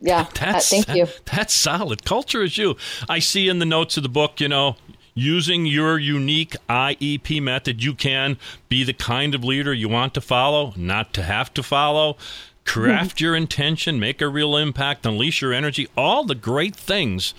Yeah 0.00 0.20
uh, 0.40 0.52
That's 0.52 0.68
thank 0.68 0.88
you 0.94 1.06
That's 1.24 1.54
solid. 1.54 2.04
Culture 2.04 2.42
is 2.42 2.58
you. 2.58 2.76
I 3.08 3.18
see 3.18 3.48
in 3.48 3.58
the 3.58 3.66
notes 3.66 3.96
of 3.96 4.02
the 4.02 4.08
book, 4.08 4.40
you 4.40 4.48
know, 4.48 4.76
using 5.14 5.66
your 5.66 5.98
unique 5.98 6.54
IEP 6.68 7.42
method, 7.42 7.82
you 7.82 7.94
can 7.94 8.36
be 8.68 8.84
the 8.84 8.92
kind 8.92 9.34
of 9.34 9.42
leader 9.42 9.72
you 9.72 9.88
want 9.88 10.14
to 10.14 10.20
follow, 10.20 10.74
not 10.76 11.12
to 11.14 11.22
have 11.22 11.52
to 11.54 11.62
follow. 11.62 12.16
Craft 12.64 13.20
your 13.20 13.36
intention, 13.36 14.00
make 14.00 14.20
a 14.20 14.28
real 14.28 14.56
impact, 14.56 15.06
unleash 15.06 15.40
your 15.40 15.52
energy, 15.52 15.86
all 15.96 16.24
the 16.24 16.34
great 16.34 16.74
things 16.74 17.32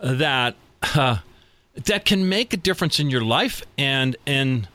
that 0.00 0.54
uh, 0.94 1.18
that 1.74 2.04
can 2.04 2.28
make 2.28 2.52
a 2.52 2.56
difference 2.56 2.98
in 2.98 3.10
your 3.10 3.20
life 3.20 3.62
and 3.76 4.16
and 4.26 4.68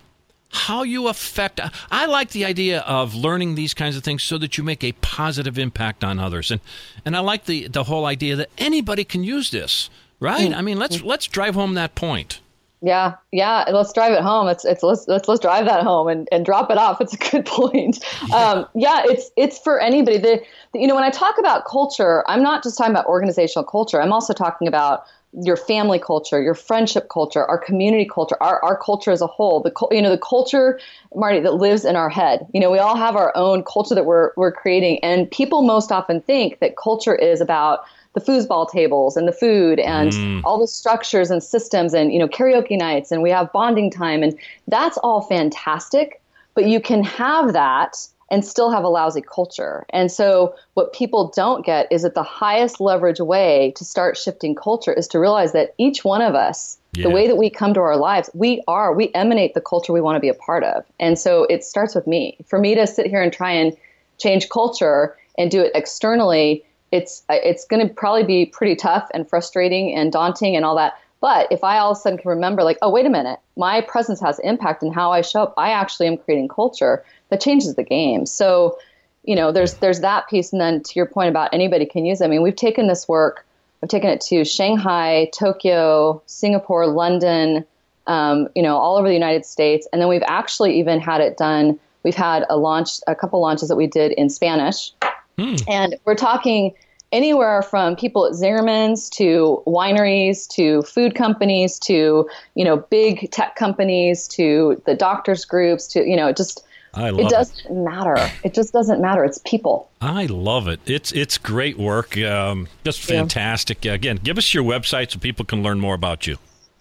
how 0.55 0.83
you 0.83 1.07
affect 1.07 1.59
i 1.91 2.05
like 2.05 2.29
the 2.29 2.45
idea 2.45 2.79
of 2.81 3.13
learning 3.13 3.55
these 3.55 3.74
kinds 3.74 3.95
of 3.97 4.03
things 4.03 4.24
so 4.24 4.38
that 4.38 4.57
you 4.57 4.63
make 4.63 4.83
a 4.83 4.91
positive 4.93 5.59
impact 5.59 6.03
on 6.03 6.19
others. 6.19 6.51
And 6.51 6.62
and 7.03 7.15
i 7.15 7.19
like 7.19 7.45
the 7.45 7.67
the 7.67 7.83
whole 7.83 8.05
idea 8.05 8.35
that 8.35 8.50
anybody 8.57 9.03
can 9.03 9.24
use 9.24 9.51
this 9.51 9.89
right? 10.19 10.51
Mm. 10.51 10.57
I 10.57 10.62
mean 10.62 10.77
let's 10.77 10.97
mm. 10.97 11.05
let's 11.05 11.27
drive 11.27 11.55
home 11.55 11.74
that 11.75 11.95
point 11.95 12.39
Yeah, 12.82 13.15
yeah. 13.32 13.65
Let's 13.72 13.94
drive 13.94 14.12
it 14.13 14.22
home. 14.22 14.48
It's 14.48 14.63
it's 14.65 14.84
let's 14.84 15.08
let's, 15.08 15.27
let's 15.27 15.39
drive 15.39 15.65
that 15.65 15.84
home 15.84 16.08
and, 16.08 16.27
and 16.32 16.46
drop 16.46 16.70
it 16.70 16.77
off. 16.77 17.01
It's 17.05 17.13
a 17.13 17.17
good 17.17 17.46
point. 17.46 18.03
Yeah. 18.27 18.36
Um, 18.36 18.67
yeah, 18.75 19.03
it's 19.05 19.32
it's 19.38 19.58
for 19.60 19.79
anybody. 19.79 20.17
The, 20.17 20.41
the 20.74 20.79
you 20.79 20.88
know 20.88 20.96
when 20.96 21.03
I 21.03 21.10
talk 21.10 21.38
about 21.39 21.65
culture, 21.65 22.24
I'm 22.27 22.44
not 22.44 22.63
just 22.63 22.77
talking 22.77 22.91
about 22.91 23.05
organizational 23.08 23.63
culture. 23.63 24.01
I'm 24.01 24.12
also 24.13 24.34
talking 24.34 24.67
about 24.67 25.05
your 25.44 25.58
family 25.58 26.00
culture, 26.00 26.41
your 26.41 26.53
friendship 26.53 27.10
culture, 27.10 27.44
our 27.46 27.58
community 27.58 28.05
culture, 28.05 28.38
our, 28.41 28.63
our 28.63 28.77
culture 28.77 29.12
as 29.12 29.22
a 29.22 29.27
whole. 29.27 29.62
The 29.62 29.72
you 29.91 30.01
know 30.01 30.10
the 30.10 30.17
culture, 30.17 30.79
Marty, 31.15 31.39
that 31.39 31.55
lives 31.55 31.86
in 31.86 31.96
our 31.96 32.10
head. 32.10 32.46
You 32.53 32.60
know, 32.60 32.72
we 32.72 32.79
all 32.79 32.96
have 32.96 33.15
our 33.15 33.36
own 33.36 33.63
culture 33.63 33.96
that 33.96 34.05
we're 34.05 34.32
we're 34.38 34.51
creating, 34.51 35.00
and 35.03 35.29
people 35.32 35.62
most 35.63 35.91
often 35.91 36.22
think 36.22 36.60
that 36.60 36.77
culture 36.77 37.15
is 37.15 37.41
about 37.41 37.86
the 38.15 38.22
foosball 38.22 38.69
tables 38.72 39.15
and 39.15 39.27
the 39.27 39.34
food 39.34 39.79
and 39.79 40.12
mm. 40.12 40.41
all 40.43 40.60
the 40.60 40.67
structures 40.67 41.29
and 41.29 41.43
systems 41.43 41.93
and 41.93 42.12
you 42.12 42.17
know 42.17 42.27
karaoke 42.27 42.77
nights 42.77 43.12
and 43.12 43.22
we 43.22 43.29
have 43.29 43.51
bonding 43.51 43.91
time 43.91 44.24
and 44.24 44.38
that's 44.67 44.98
all 45.00 45.22
fantastic. 45.22 46.22
But 46.55 46.65
you 46.65 46.79
can 46.79 47.03
have 47.03 47.51
that 47.53 48.07
and 48.31 48.43
still 48.43 48.72
have 48.72 48.84
a 48.84 48.88
lousy 48.88 49.22
culture. 49.22 49.86
And 49.89 50.12
so, 50.12 50.55
what 50.74 50.93
people 50.93 51.31
don't 51.36 51.65
get 51.65 51.88
is 51.91 52.01
that 52.01 52.15
the 52.15 52.24
highest 52.24 52.81
leverage 52.81 53.19
way 53.19 53.74
to 53.75 53.86
start 53.86 54.17
shifting 54.17 54.55
culture 54.55 54.93
is 54.93 55.07
to 55.10 55.19
realize 55.19 55.51
that 55.51 55.75
each 55.77 56.03
one 56.03 56.22
of 56.22 56.34
us, 56.34 56.77
yeah. 56.93 57.03
the 57.03 57.10
way 57.10 57.27
that 57.27 57.36
we 57.36 57.50
come 57.50 57.74
to 57.74 57.81
our 57.81 57.98
lives, 57.98 58.29
we 58.34 58.63
are, 58.67 58.93
we 58.93 59.12
emanate 59.13 59.53
the 59.53 59.62
culture 59.62 59.93
we 59.93 60.01
want 60.01 60.15
to 60.15 60.19
be 60.19 60.29
a 60.29 60.34
part 60.34 60.63
of. 60.63 60.84
And 61.00 61.19
so, 61.19 61.43
it 61.45 61.63
starts 61.63 61.93
with 61.93 62.07
me. 62.07 62.38
For 62.48 62.57
me 62.57 62.74
to 62.75 62.88
sit 62.88 63.05
here 63.05 63.22
and 63.22 63.31
try 63.31 63.51
and 63.51 63.75
change 64.17 64.50
culture 64.50 65.15
and 65.38 65.51
do 65.51 65.62
it 65.62 65.72
externally, 65.75 66.63
it's 66.96 67.24
it's 67.30 67.66
going 67.66 67.88
to 67.88 67.94
probably 67.94 68.24
be 68.24 68.46
pretty 68.46 68.75
tough 68.75 69.10
and 69.14 69.28
frustrating 69.28 69.94
and 69.94 70.12
daunting 70.12 70.56
and 70.56 70.64
all 70.66 70.75
that. 70.75 70.98
But 71.22 71.48
if 71.52 71.64
I 71.64 71.78
all 71.78 71.92
of 71.92 71.98
a 71.98 72.00
sudden 72.00 72.20
can 72.20 72.30
remember, 72.30 72.64
like, 72.64 72.78
oh, 72.82 72.92
wait 72.92 73.06
a 73.06 73.10
minute, 73.10 73.40
my 73.58 73.82
presence 73.82 74.20
has 74.22 74.40
impact 74.40 74.84
in 74.84 74.94
how 74.94 75.12
I 75.12 75.22
show 75.22 75.44
up. 75.44 75.54
I 75.58 75.72
actually 75.72 76.08
am 76.08 76.18
creating 76.18 76.50
culture 76.50 77.04
that 77.30 77.42
changes 77.42 77.75
the 77.75 77.84
game. 77.84 78.25
So, 78.25 78.78
you 79.24 79.36
know, 79.36 79.52
there's 79.52 79.75
there's 79.75 80.02
that 80.02 80.30
piece, 80.30 80.52
and 80.52 80.62
then 80.62 80.84
to 80.84 80.92
your 80.96 81.06
point 81.06 81.30
about 81.30 81.54
anybody 81.54 81.86
can 81.86 82.06
use 82.06 82.22
it. 82.22 82.25
I 82.25 82.28
mean, 82.28 82.42
we've 82.42 82.56
taken 82.56 82.88
this 82.88 83.08
work, 83.08 83.46
I've 83.82 83.90
taken 83.90 84.10
it 84.10 84.22
to 84.22 84.46
Shanghai, 84.46 85.30
Tokyo, 85.34 86.22
Singapore, 86.25 86.88
London, 86.88 87.66
um, 88.08 88.48
you 88.56 88.62
know, 88.64 88.78
all 88.78 88.98
over 88.98 89.08
the 89.08 89.14
United 89.14 89.46
States, 89.46 89.88
and 89.92 90.02
then 90.02 90.10
we've 90.10 90.24
actually 90.28 90.80
even 90.80 91.00
had 91.00 91.22
it 91.22 91.38
done. 91.38 91.80
We've 92.04 92.16
had 92.16 92.46
a 92.50 92.58
launch, 92.58 93.00
a 93.08 93.16
couple 93.16 93.42
launches 93.42 93.70
that 93.70 93.75
we 93.75 93.88
did 93.88 94.12
in 94.12 94.30
Spanish, 94.30 94.92
hmm. 95.40 95.56
and 95.68 95.96
we're 96.06 96.16
talking 96.16 96.74
anywhere 97.15 97.62
from 97.62 97.95
people 97.95 98.25
at 98.25 98.34
Zingerman's 98.34 99.10
to 99.12 99.63
wineries 99.65 100.48
to 100.50 100.81
food 100.84 101.15
companies 101.15 101.79
to 101.79 102.29
you 102.55 102.65
know 102.65 102.77
big 102.77 103.31
tech 103.31 103.55
companies 103.55 104.27
to 104.29 104.81
the 104.86 104.93
doctors 104.93 105.45
groups 105.45 105.88
to 105.88 106.05
you 106.05 106.17
know 106.17 106.31
just 106.31 106.63
it 106.98 107.29
doesn't 107.29 107.65
it. 107.65 107.74
matter. 107.74 108.15
It 108.43 108.53
just 108.53 108.72
doesn't 108.72 109.01
matter. 109.01 109.25
It's 109.25 109.39
people. 109.39 109.89
I 110.01 110.27
love 110.27 110.67
it. 110.67 110.79
It's 110.86 111.12
it's 111.12 111.38
great 111.38 111.77
work. 111.77 112.17
Um, 112.17 112.67
just 112.84 113.01
fantastic. 113.01 113.84
Yeah. 113.84 113.93
Again, 113.93 114.17
give 114.17 114.38
us 114.38 114.53
your 114.53 114.63
website 114.63 115.12
so 115.12 115.19
people 115.19 115.45
can 115.45 115.63
learn 115.63 115.79
more 115.79 115.95
about 115.95 116.27
you. 116.27 116.38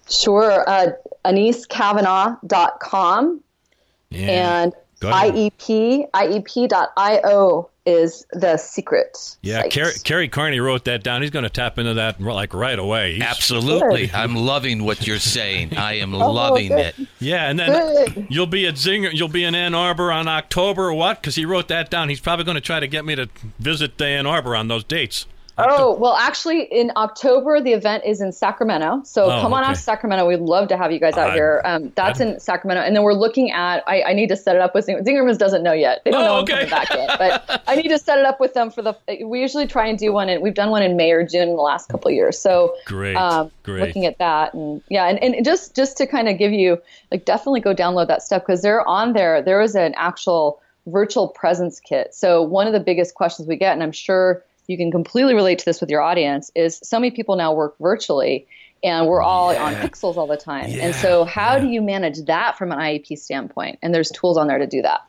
Sure. 0.09 0.69
Uh, 0.69 0.89
AneseCavanaugh.com 1.25 3.41
yeah. 4.11 4.63
and 4.63 4.75
IEP, 5.01 6.11
IEP.io 6.11 7.71
is 7.87 8.27
the 8.33 8.57
secret. 8.57 9.37
Yeah, 9.43 9.67
Kerry, 9.69 9.93
Kerry 10.03 10.29
Carney 10.29 10.61
wrote 10.61 10.85
that 10.85 11.03
down. 11.03 11.23
He's 11.23 11.31
going 11.31 11.45
to 11.45 11.51
tap 11.51 11.79
into 11.79 11.95
that 11.95 12.21
like 12.21 12.55
right 12.55 12.79
away. 12.79 13.15
He's 13.15 13.23
Absolutely. 13.23 14.07
Good. 14.07 14.15
I'm 14.15 14.35
loving 14.35 14.85
what 14.85 15.07
you're 15.07 15.19
saying. 15.19 15.77
I 15.77 15.95
am 15.95 16.15
oh, 16.15 16.33
loving 16.33 16.69
good. 16.69 16.95
it. 16.99 17.09
Yeah, 17.19 17.49
and 17.49 17.59
then 17.59 18.07
good. 18.07 18.27
you'll 18.31 18.47
be 18.47 18.67
at 18.67 18.75
Zinger, 18.75 19.13
you'll 19.13 19.29
be 19.29 19.45
in 19.45 19.55
Ann 19.55 19.75
Arbor 19.75 20.11
on 20.11 20.29
October 20.29 20.93
what? 20.93 21.21
Because 21.21 21.35
he 21.35 21.45
wrote 21.45 21.69
that 21.69 21.91
down. 21.91 22.09
He's 22.09 22.21
probably 22.21 22.45
going 22.45 22.57
to 22.57 22.61
try 22.61 22.81
to 22.81 22.89
get 22.89 23.05
me 23.05 23.15
to 23.17 23.29
visit 23.59 24.01
Ann 24.01 24.27
Arbor 24.27 24.57
on 24.57 24.69
those 24.69 24.85
dates. 24.85 25.27
Oh, 25.57 25.95
well, 25.97 26.15
actually, 26.15 26.63
in 26.63 26.91
October, 26.97 27.61
the 27.61 27.73
event 27.73 28.05
is 28.05 28.21
in 28.21 28.33
Sacramento. 28.33 29.03
So 29.05 29.27
oh, 29.27 29.41
come 29.41 29.55
on 29.55 29.63
okay. 29.63 29.71
out 29.71 29.77
to 29.77 29.81
Sacramento. 29.81 30.27
We'd 30.27 30.41
love 30.41 30.67
to 30.69 30.77
have 30.77 30.91
you 30.91 30.99
guys 30.99 31.15
out 31.15 31.31
uh, 31.31 31.35
here. 31.35 31.63
Um, 31.65 31.93
that's 31.95 32.19
in 32.19 32.41
Sacramento. 32.41 32.83
And 32.83 32.97
then 32.97 33.05
we're 33.05 33.15
looking 33.15 33.53
at, 33.53 33.85
I, 33.87 34.03
I 34.03 34.13
need 34.15 34.29
to 34.31 34.37
set 34.37 34.57
it 34.57 34.63
up 34.63 34.75
with 34.75 34.87
Zingerman's 34.87 35.39
doesn't 35.39 35.63
know 35.63 35.73
yet. 35.73 36.03
They 36.05 36.11
don't 36.11 36.23
oh, 36.23 36.27
know 36.27 36.37
okay. 36.41 36.55
I'm 36.55 36.69
coming 36.69 36.71
back 36.71 36.91
yet. 36.91 37.19
But 37.19 37.63
I 37.69 37.77
need 37.77 37.89
to 37.89 37.99
set 37.99 38.19
it 38.19 38.25
up 38.25 38.41
with 38.41 38.55
them 38.55 38.71
for 38.71 38.83
the, 38.83 38.97
we 39.25 39.41
usually 39.41 39.69
try 39.69 39.87
and 39.87 39.97
do 39.97 40.13
one, 40.13 40.29
and 40.29 40.43
we've 40.43 40.55
done 40.55 40.71
one 40.71 40.83
in 40.83 40.97
May 40.97 41.13
or 41.13 41.25
June 41.25 41.49
in 41.51 41.57
the 41.57 41.63
last 41.63 41.89
couple 41.89 42.09
of 42.09 42.15
years. 42.15 42.37
So 42.37 42.75
great, 42.87 43.15
um, 43.15 43.53
great. 43.63 43.81
looking 43.81 44.07
at 44.07 44.19
that. 44.19 44.55
And 44.55 44.83
yeah, 44.89 45.07
and, 45.07 45.23
and 45.23 45.45
just, 45.45 45.77
just 45.77 45.97
to 45.99 46.07
kind 46.07 46.29
of 46.29 46.37
give 46.37 46.53
you, 46.53 46.83
like, 47.13 47.27
definitely 47.27 47.61
go 47.61 47.73
download 47.75 48.09
that 48.09 48.23
stuff 48.23 48.43
because 48.43 48.63
they're 48.63 48.87
on 48.89 49.13
there. 49.13 49.41
There 49.41 49.61
is 49.61 49.77
an 49.77 49.95
actual 49.97 50.61
virtual 50.87 51.29
presence 51.29 51.79
kit. 51.79 52.13
So 52.13 52.43
one 52.43 52.67
of 52.67 52.73
the 52.73 52.81
biggest 52.81 53.15
questions 53.15 53.47
we 53.47 53.57
get, 53.57 53.73
and 53.73 53.83
I'm 53.83 53.93
sure, 53.93 54.43
you 54.67 54.77
can 54.77 54.91
completely 54.91 55.35
relate 55.35 55.59
to 55.59 55.65
this 55.65 55.81
with 55.81 55.91
your 55.91 56.01
audience 56.01 56.51
is 56.55 56.81
so 56.83 56.99
many 56.99 57.11
people 57.11 57.37
now 57.37 57.53
work 57.53 57.77
virtually 57.79 58.47
and 58.83 59.07
we're 59.07 59.23
all 59.23 59.53
yeah. 59.53 59.65
on 59.65 59.75
pixels 59.75 60.17
all 60.17 60.27
the 60.27 60.37
time. 60.37 60.71
Yeah. 60.71 60.87
And 60.87 60.95
so 60.95 61.25
how 61.25 61.55
yeah. 61.55 61.61
do 61.61 61.69
you 61.69 61.81
manage 61.81 62.23
that 62.27 62.59
from 62.59 62.71
an 62.71 62.79
IEP 62.79 63.19
standpoint? 63.19 63.79
And 63.83 63.95
there's 63.95 64.11
tools 64.11 64.37
on 64.37 64.47
there 64.47 64.59
to 64.59 64.67
do 64.67 64.83
that. 64.83 65.01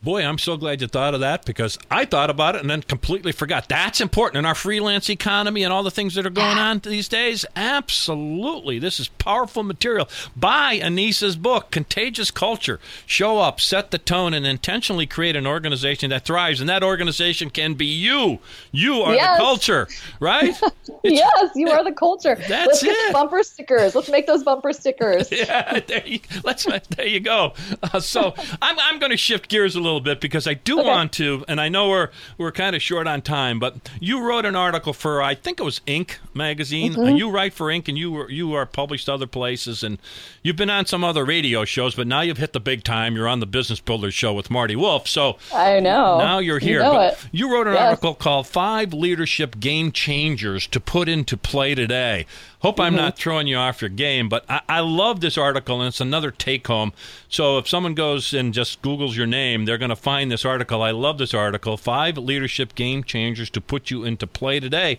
Boy, 0.00 0.24
I'm 0.24 0.38
so 0.38 0.56
glad 0.56 0.80
you 0.80 0.86
thought 0.86 1.14
of 1.14 1.20
that 1.20 1.44
because 1.44 1.76
I 1.90 2.04
thought 2.04 2.30
about 2.30 2.54
it 2.54 2.60
and 2.60 2.70
then 2.70 2.82
completely 2.82 3.32
forgot. 3.32 3.68
That's 3.68 4.00
important 4.00 4.38
in 4.38 4.46
our 4.46 4.54
freelance 4.54 5.10
economy 5.10 5.64
and 5.64 5.72
all 5.72 5.82
the 5.82 5.90
things 5.90 6.14
that 6.14 6.24
are 6.24 6.30
going 6.30 6.56
on 6.56 6.78
these 6.78 7.08
days. 7.08 7.44
Absolutely. 7.56 8.78
This 8.78 9.00
is 9.00 9.08
powerful 9.08 9.64
material. 9.64 10.08
Buy 10.36 10.74
Anese's 10.74 11.34
book, 11.34 11.72
Contagious 11.72 12.30
Culture. 12.30 12.78
Show 13.06 13.40
up, 13.40 13.60
set 13.60 13.90
the 13.90 13.98
tone, 13.98 14.34
and 14.34 14.46
intentionally 14.46 15.06
create 15.06 15.34
an 15.34 15.48
organization 15.48 16.10
that 16.10 16.24
thrives. 16.24 16.60
And 16.60 16.68
that 16.68 16.84
organization 16.84 17.50
can 17.50 17.74
be 17.74 17.86
you. 17.86 18.38
You 18.70 19.02
are 19.02 19.14
yes. 19.14 19.36
the 19.36 19.42
culture, 19.42 19.88
right? 20.20 20.60
yes, 21.02 21.50
you 21.56 21.70
are 21.70 21.82
the 21.82 21.92
culture. 21.92 22.36
That's 22.48 22.82
Let's 22.82 22.84
it. 22.84 23.12
bumper 23.12 23.42
stickers. 23.42 23.96
Let's 23.96 24.08
make 24.08 24.28
those 24.28 24.44
bumper 24.44 24.72
stickers. 24.72 25.32
yeah, 25.32 25.80
there 25.80 26.06
you, 26.06 26.20
let's, 26.44 26.64
there 26.64 27.06
you 27.06 27.18
go. 27.18 27.54
Uh, 27.82 27.98
so 27.98 28.34
I'm, 28.62 28.78
I'm 28.78 29.00
going 29.00 29.10
to 29.10 29.16
shift 29.16 29.48
gears 29.48 29.74
a 29.74 29.80
little 29.80 29.87
little 29.88 30.00
bit 30.00 30.20
because 30.20 30.46
I 30.46 30.54
do 30.54 30.80
okay. 30.80 30.88
want 30.88 31.12
to, 31.14 31.44
and 31.48 31.60
I 31.60 31.68
know 31.68 31.88
we're 31.88 32.10
we're 32.36 32.52
kind 32.52 32.76
of 32.76 32.82
short 32.82 33.06
on 33.06 33.22
time, 33.22 33.58
but 33.58 33.76
you 34.00 34.20
wrote 34.20 34.44
an 34.44 34.56
article 34.56 34.92
for 34.92 35.22
I 35.22 35.34
think 35.34 35.60
it 35.60 35.62
was 35.62 35.80
Inc. 35.86 36.16
magazine. 36.34 36.94
Mm-hmm. 36.94 37.16
you 37.16 37.30
write 37.30 37.52
for 37.52 37.66
Inc. 37.68 37.88
and 37.88 37.96
you 37.96 38.12
were 38.12 38.30
you 38.30 38.54
are 38.54 38.66
published 38.66 39.08
other 39.08 39.26
places, 39.26 39.82
and 39.82 39.98
you've 40.42 40.56
been 40.56 40.70
on 40.70 40.86
some 40.86 41.02
other 41.02 41.24
radio 41.24 41.64
shows, 41.64 41.94
but 41.94 42.06
now 42.06 42.20
you've 42.20 42.38
hit 42.38 42.52
the 42.52 42.60
big 42.60 42.84
time. 42.84 43.16
You're 43.16 43.28
on 43.28 43.40
the 43.40 43.46
Business 43.46 43.80
Builders 43.80 44.14
show 44.14 44.32
with 44.32 44.50
Marty 44.50 44.76
Wolf. 44.76 45.08
So 45.08 45.38
I 45.54 45.80
know 45.80 46.18
now 46.18 46.38
you're 46.38 46.58
here. 46.58 46.80
You, 46.80 46.92
know 46.92 47.14
you 47.32 47.52
wrote 47.52 47.66
an 47.66 47.74
yes. 47.74 47.82
article 47.82 48.14
called 48.14 48.46
Five 48.46 48.92
Leadership 48.92 49.58
Game 49.58 49.92
Changers 49.92 50.66
to 50.68 50.80
Put 50.80 51.08
into 51.08 51.36
Play 51.36 51.74
Today. 51.74 52.26
Hope 52.60 52.76
mm-hmm. 52.76 52.82
I'm 52.82 52.94
not 52.96 53.16
throwing 53.16 53.46
you 53.46 53.56
off 53.56 53.80
your 53.80 53.88
game, 53.88 54.28
but 54.28 54.44
I, 54.48 54.60
I 54.68 54.80
love 54.80 55.20
this 55.20 55.38
article, 55.38 55.80
and 55.80 55.88
it's 55.88 56.00
another 56.00 56.30
take 56.30 56.66
home. 56.66 56.92
So 57.28 57.58
if 57.58 57.68
someone 57.68 57.94
goes 57.94 58.32
and 58.32 58.52
just 58.52 58.82
Googles 58.82 59.16
your 59.16 59.26
name, 59.26 59.64
they're 59.64 59.78
going 59.78 59.90
to 59.90 59.96
find 59.96 60.30
this 60.30 60.44
article. 60.44 60.82
I 60.82 60.90
love 60.90 61.18
this 61.18 61.34
article 61.34 61.76
Five 61.76 62.18
Leadership 62.18 62.74
Game 62.74 63.04
Changers 63.04 63.50
to 63.50 63.60
Put 63.60 63.90
You 63.90 64.04
into 64.04 64.26
Play 64.26 64.60
Today. 64.60 64.98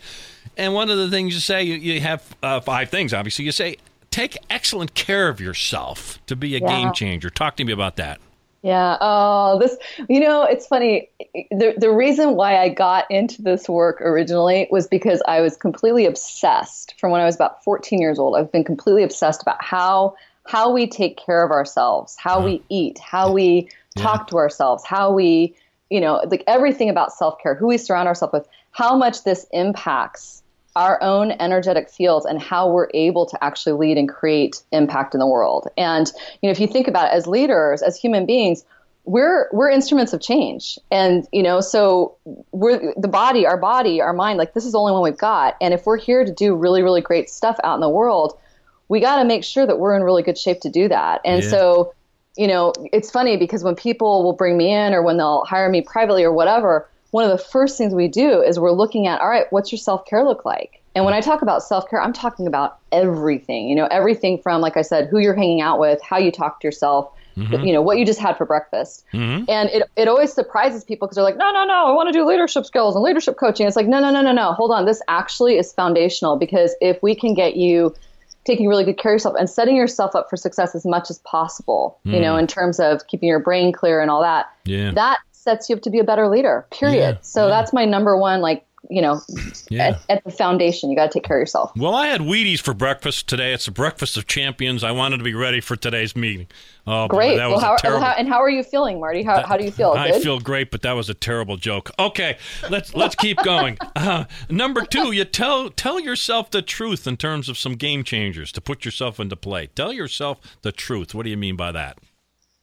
And 0.57 0.73
one 0.73 0.89
of 0.89 0.97
the 0.97 1.09
things 1.09 1.33
you 1.33 1.39
say, 1.39 1.63
you, 1.63 1.75
you 1.75 1.99
have 2.01 2.35
uh, 2.41 2.59
five 2.59 2.89
things, 2.89 3.13
obviously. 3.13 3.45
You 3.45 3.51
say, 3.51 3.77
take 4.11 4.37
excellent 4.49 4.93
care 4.93 5.27
of 5.27 5.39
yourself 5.39 6.19
to 6.27 6.35
be 6.35 6.55
a 6.55 6.59
yeah. 6.59 6.67
game 6.67 6.93
changer. 6.93 7.29
Talk 7.29 7.55
to 7.57 7.63
me 7.63 7.73
about 7.73 7.95
that. 7.97 8.19
Yeah. 8.61 8.97
Oh, 8.99 9.57
this, 9.59 9.77
you 10.09 10.19
know, 10.19 10.43
it's 10.43 10.67
funny. 10.67 11.09
The, 11.49 11.75
the 11.77 11.91
reason 11.91 12.35
why 12.35 12.57
I 12.57 12.69
got 12.69 13.09
into 13.09 13.41
this 13.41 13.69
work 13.69 14.01
originally 14.01 14.67
was 14.69 14.87
because 14.87 15.21
I 15.27 15.39
was 15.39 15.55
completely 15.55 16.05
obsessed 16.05 16.95
from 16.99 17.11
when 17.11 17.21
I 17.21 17.25
was 17.25 17.35
about 17.35 17.63
14 17.63 18.01
years 18.01 18.19
old. 18.19 18.35
I've 18.35 18.51
been 18.51 18.65
completely 18.65 19.03
obsessed 19.03 19.41
about 19.41 19.63
how, 19.63 20.15
how 20.45 20.71
we 20.71 20.87
take 20.87 21.17
care 21.17 21.43
of 21.43 21.51
ourselves, 21.51 22.17
how 22.19 22.43
we 22.43 22.59
mm. 22.59 22.63
eat, 22.69 22.99
how 22.99 23.31
we 23.31 23.69
talk 23.97 24.27
to 24.27 24.37
ourselves, 24.37 24.85
how 24.85 25.11
we, 25.11 25.55
you 25.89 26.01
know, 26.01 26.21
like 26.27 26.43
everything 26.45 26.89
about 26.89 27.13
self 27.13 27.41
care, 27.41 27.55
who 27.55 27.67
we 27.67 27.77
surround 27.77 28.07
ourselves 28.07 28.33
with, 28.33 28.47
how 28.71 28.95
much 28.95 29.23
this 29.23 29.45
impacts 29.53 30.43
our 30.75 31.01
own 31.01 31.31
energetic 31.31 31.89
fields 31.89 32.25
and 32.25 32.41
how 32.41 32.69
we're 32.69 32.89
able 32.93 33.25
to 33.25 33.43
actually 33.43 33.73
lead 33.73 33.97
and 33.97 34.07
create 34.07 34.61
impact 34.71 35.13
in 35.13 35.19
the 35.19 35.27
world. 35.27 35.67
And 35.77 36.11
you 36.41 36.47
know, 36.47 36.51
if 36.51 36.59
you 36.59 36.67
think 36.67 36.87
about 36.87 37.11
it 37.11 37.15
as 37.15 37.27
leaders, 37.27 37.81
as 37.81 37.97
human 37.97 38.25
beings, 38.25 38.63
we're 39.05 39.49
we're 39.51 39.69
instruments 39.69 40.13
of 40.13 40.21
change. 40.21 40.77
And 40.91 41.27
you 41.31 41.41
know, 41.41 41.61
so 41.61 42.15
we're 42.51 42.93
the 42.95 43.07
body, 43.07 43.47
our 43.47 43.57
body, 43.57 44.01
our 44.01 44.13
mind, 44.13 44.37
like 44.37 44.53
this 44.53 44.65
is 44.65 44.73
the 44.73 44.79
only 44.79 44.91
one 44.91 45.01
we've 45.01 45.17
got. 45.17 45.55
And 45.59 45.73
if 45.73 45.85
we're 45.85 45.97
here 45.97 46.23
to 46.23 46.31
do 46.31 46.55
really, 46.55 46.83
really 46.83 47.01
great 47.01 47.29
stuff 47.29 47.57
out 47.63 47.75
in 47.75 47.81
the 47.81 47.89
world, 47.89 48.37
we 48.87 48.99
got 48.99 49.17
to 49.17 49.25
make 49.25 49.43
sure 49.43 49.65
that 49.65 49.79
we're 49.79 49.95
in 49.95 50.03
really 50.03 50.23
good 50.23 50.37
shape 50.37 50.61
to 50.61 50.69
do 50.69 50.87
that. 50.89 51.21
And 51.25 51.43
yeah. 51.43 51.49
so, 51.49 51.93
you 52.37 52.47
know, 52.47 52.73
it's 52.93 53.09
funny 53.09 53.37
because 53.37 53.63
when 53.63 53.75
people 53.75 54.23
will 54.23 54.33
bring 54.33 54.57
me 54.57 54.71
in 54.71 54.93
or 54.93 55.01
when 55.01 55.17
they'll 55.17 55.43
hire 55.45 55.69
me 55.69 55.81
privately 55.81 56.23
or 56.23 56.31
whatever, 56.31 56.87
one 57.11 57.23
of 57.23 57.31
the 57.31 57.43
first 57.43 57.77
things 57.77 57.93
we 57.93 58.07
do 58.07 58.41
is 58.41 58.59
we're 58.59 58.71
looking 58.71 59.07
at 59.07 59.21
all 59.21 59.29
right 59.29 59.45
what's 59.51 59.71
your 59.71 59.79
self-care 59.79 60.23
look 60.23 60.45
like 60.45 60.79
And 60.95 61.05
when 61.05 61.13
I 61.13 61.21
talk 61.21 61.41
about 61.41 61.63
self 61.63 61.89
care, 61.89 62.01
I'm 62.01 62.13
talking 62.13 62.47
about 62.47 62.79
everything, 62.91 63.69
you 63.69 63.75
know, 63.75 63.87
everything 63.91 64.41
from, 64.41 64.59
like 64.59 64.75
I 64.75 64.81
said, 64.81 65.07
who 65.07 65.19
you're 65.19 65.35
hanging 65.35 65.61
out 65.61 65.79
with, 65.79 66.01
how 66.01 66.17
you 66.17 66.31
talk 66.31 66.59
to 66.61 66.67
yourself, 66.67 67.11
mm-hmm. 67.37 67.63
you 67.63 67.71
know, 67.71 67.81
what 67.81 67.99
you 67.99 68.05
just 68.05 68.19
had 68.19 68.37
for 68.37 68.45
breakfast. 68.45 69.05
Mm-hmm. 69.13 69.45
And 69.47 69.69
it, 69.69 69.83
it 69.95 70.07
always 70.07 70.33
surprises 70.33 70.83
people 70.83 71.07
because 71.07 71.15
they're 71.15 71.23
like, 71.23 71.37
no, 71.37 71.51
no, 71.51 71.63
no, 71.63 71.85
I 71.85 71.91
want 71.91 72.07
to 72.09 72.13
do 72.13 72.25
leadership 72.25 72.65
skills 72.65 72.95
and 72.95 73.03
leadership 73.03 73.37
coaching. 73.37 73.67
It's 73.67 73.75
like, 73.75 73.87
no, 73.87 73.99
no, 73.99 74.09
no, 74.09 74.21
no, 74.21 74.33
no, 74.33 74.51
hold 74.53 74.71
on. 74.71 74.85
This 74.85 75.01
actually 75.07 75.57
is 75.57 75.71
foundational 75.71 76.37
because 76.37 76.75
if 76.81 77.01
we 77.03 77.15
can 77.15 77.33
get 77.33 77.55
you 77.55 77.95
taking 78.45 78.67
really 78.67 78.83
good 78.83 78.97
care 78.97 79.11
of 79.11 79.15
yourself 79.15 79.35
and 79.37 79.49
setting 79.49 79.75
yourself 79.75 80.15
up 80.15 80.27
for 80.29 80.37
success 80.37 80.73
as 80.73 80.85
much 80.85 81.09
as 81.09 81.19
possible, 81.19 81.99
you 82.03 82.19
know, 82.19 82.33
mm. 82.33 82.39
in 82.39 82.47
terms 82.47 82.79
of 82.79 83.05
keeping 83.07 83.29
your 83.29 83.39
brain 83.39 83.71
clear 83.71 84.01
and 84.01 84.09
all 84.09 84.21
that, 84.21 84.47
Yeah. 84.65 84.91
that 84.91 85.19
sets 85.41 85.69
you 85.69 85.75
up 85.75 85.81
to 85.83 85.89
be 85.89 85.99
a 85.99 86.03
better 86.03 86.27
leader, 86.27 86.67
period. 86.71 87.15
Yeah, 87.15 87.21
so 87.21 87.45
yeah. 87.45 87.49
that's 87.49 87.71
my 87.73 87.85
number 87.85 88.17
one, 88.17 88.41
like, 88.41 88.65
you 88.89 89.01
know, 89.01 89.21
Yeah. 89.69 89.89
at, 89.89 89.99
at 90.09 90.23
the 90.23 90.31
foundation, 90.31 90.89
you 90.89 90.95
got 90.95 91.11
to 91.11 91.19
take 91.19 91.23
care 91.27 91.37
of 91.37 91.41
yourself. 91.41 91.71
Well, 91.75 91.93
I 91.93 92.07
had 92.07 92.21
Wheaties 92.21 92.59
for 92.61 92.73
breakfast 92.73 93.27
today. 93.27 93.53
It's 93.53 93.67
a 93.67 93.71
breakfast 93.71 94.15
of 94.17 94.25
champions. 94.25 94.83
I 94.83 94.91
wanted 94.91 95.17
to 95.17 95.23
be 95.23 95.33
ready 95.33 95.59
for 95.61 95.75
today's 95.75 96.15
meeting. 96.15 96.47
Oh, 96.87 97.07
boy, 97.07 97.17
Great. 97.17 97.35
that 97.37 97.47
Well, 97.47 97.55
was 97.55 97.63
how, 97.63 97.75
terrible. 97.75 98.01
how, 98.03 98.11
and 98.13 98.27
how 98.27 98.41
are 98.41 98.49
you 98.49 98.63
feeling, 98.63 98.99
Marty? 98.99 99.21
How, 99.21 99.45
how 99.45 99.57
do 99.57 99.65
you 99.65 99.71
feel? 99.71 99.91
I 99.91 100.11
Good? 100.11 100.23
feel 100.23 100.39
great, 100.39 100.71
but 100.71 100.81
that 100.83 100.93
was 100.93 101.09
a 101.09 101.13
terrible 101.13 101.55
joke. 101.57 101.91
Okay, 101.99 102.37
let's 102.69 102.95
let's 102.95 103.15
keep 103.15 103.37
going. 103.43 103.77
Uh, 103.95 104.23
number 104.49 104.81
two, 104.85 105.11
you 105.11 105.25
tell 105.25 105.69
tell 105.69 105.99
yourself 105.99 106.49
the 106.51 106.61
truth 106.61 107.05
in 107.05 107.17
terms 107.17 107.49
of 107.49 107.57
some 107.57 107.73
game 107.73 108.01
changers 108.03 108.49
to 108.53 108.61
put 108.61 108.85
yourself 108.85 109.19
into 109.19 109.35
play. 109.35 109.67
Tell 109.75 109.91
yourself 109.91 110.39
the 110.61 110.71
truth. 110.71 111.13
What 111.13 111.23
do 111.23 111.29
you 111.29 111.37
mean 111.37 111.57
by 111.57 111.73
that? 111.73 111.97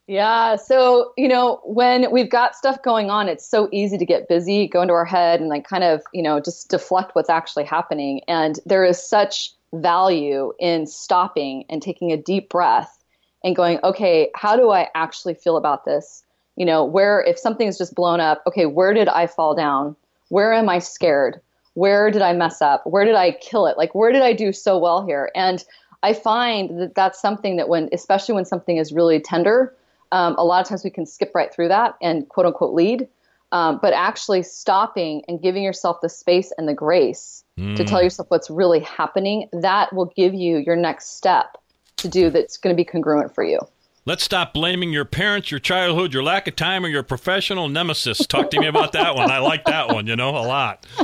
Yeah. 0.06 0.54
So, 0.54 1.12
you 1.16 1.26
know, 1.26 1.60
when 1.64 2.12
we've 2.12 2.30
got 2.30 2.54
stuff 2.54 2.80
going 2.82 3.10
on, 3.10 3.28
it's 3.28 3.44
so 3.44 3.68
easy 3.72 3.98
to 3.98 4.06
get 4.06 4.28
busy, 4.28 4.68
go 4.68 4.82
into 4.82 4.94
our 4.94 5.04
head 5.04 5.40
and 5.40 5.48
like 5.48 5.66
kind 5.66 5.82
of, 5.82 6.02
you 6.12 6.22
know, 6.22 6.38
just 6.38 6.68
deflect 6.68 7.14
what's 7.14 7.28
actually 7.28 7.64
happening. 7.64 8.20
And 8.28 8.60
there 8.64 8.84
is 8.84 9.02
such 9.02 9.52
value 9.74 10.52
in 10.60 10.86
stopping 10.86 11.64
and 11.68 11.82
taking 11.82 12.12
a 12.12 12.16
deep 12.16 12.48
breath 12.48 13.02
and 13.42 13.56
going, 13.56 13.80
okay, 13.82 14.30
how 14.36 14.56
do 14.56 14.70
I 14.70 14.88
actually 14.94 15.34
feel 15.34 15.56
about 15.56 15.84
this? 15.84 16.22
You 16.54 16.66
know, 16.66 16.84
where 16.84 17.22
if 17.22 17.38
something's 17.38 17.76
just 17.76 17.94
blown 17.94 18.20
up, 18.20 18.42
okay, 18.46 18.66
where 18.66 18.94
did 18.94 19.08
I 19.08 19.26
fall 19.26 19.56
down? 19.56 19.96
Where 20.28 20.52
am 20.52 20.68
I 20.68 20.78
scared? 20.78 21.40
Where 21.74 22.12
did 22.12 22.22
I 22.22 22.32
mess 22.32 22.62
up? 22.62 22.86
Where 22.86 23.04
did 23.04 23.16
I 23.16 23.32
kill 23.32 23.66
it? 23.66 23.76
Like, 23.76 23.94
where 23.94 24.12
did 24.12 24.22
I 24.22 24.32
do 24.32 24.52
so 24.52 24.78
well 24.78 25.04
here? 25.04 25.30
And 25.34 25.64
I 26.02 26.12
find 26.12 26.80
that 26.80 26.94
that's 26.94 27.20
something 27.20 27.56
that 27.56 27.68
when, 27.68 27.88
especially 27.92 28.36
when 28.36 28.44
something 28.44 28.76
is 28.76 28.92
really 28.92 29.20
tender, 29.20 29.74
um, 30.12 30.34
a 30.38 30.44
lot 30.44 30.60
of 30.60 30.68
times 30.68 30.84
we 30.84 30.90
can 30.90 31.06
skip 31.06 31.32
right 31.34 31.52
through 31.52 31.68
that 31.68 31.94
and 32.00 32.28
quote 32.28 32.46
unquote 32.46 32.74
lead. 32.74 33.08
Um, 33.52 33.78
but 33.80 33.94
actually 33.94 34.42
stopping 34.42 35.22
and 35.28 35.40
giving 35.40 35.62
yourself 35.62 35.98
the 36.02 36.08
space 36.08 36.52
and 36.58 36.68
the 36.68 36.74
grace 36.74 37.44
to 37.76 37.84
tell 37.84 38.02
yourself 38.02 38.28
what's 38.28 38.50
really 38.50 38.80
happening, 38.80 39.48
that 39.52 39.92
will 39.94 40.12
give 40.16 40.34
you 40.34 40.58
your 40.58 40.74
next 40.74 41.16
step 41.16 41.56
to 41.98 42.08
do 42.08 42.28
that's 42.28 42.56
going 42.56 42.74
to 42.74 42.76
be 42.76 42.84
congruent 42.84 43.34
for 43.34 43.44
you. 43.44 43.60
Let's 44.06 44.22
stop 44.22 44.54
blaming 44.54 44.92
your 44.92 45.04
parents, 45.04 45.50
your 45.50 45.58
childhood, 45.58 46.14
your 46.14 46.22
lack 46.22 46.46
of 46.46 46.54
time, 46.54 46.84
or 46.84 46.88
your 46.88 47.02
professional 47.02 47.68
nemesis. 47.68 48.18
Talk 48.18 48.50
to 48.52 48.60
me 48.60 48.68
about 48.68 48.92
that 48.92 49.16
one. 49.16 49.32
I 49.32 49.38
like 49.38 49.64
that 49.64 49.88
one, 49.88 50.06
you 50.06 50.14
know, 50.14 50.30
a 50.30 50.46
lot. 50.46 50.86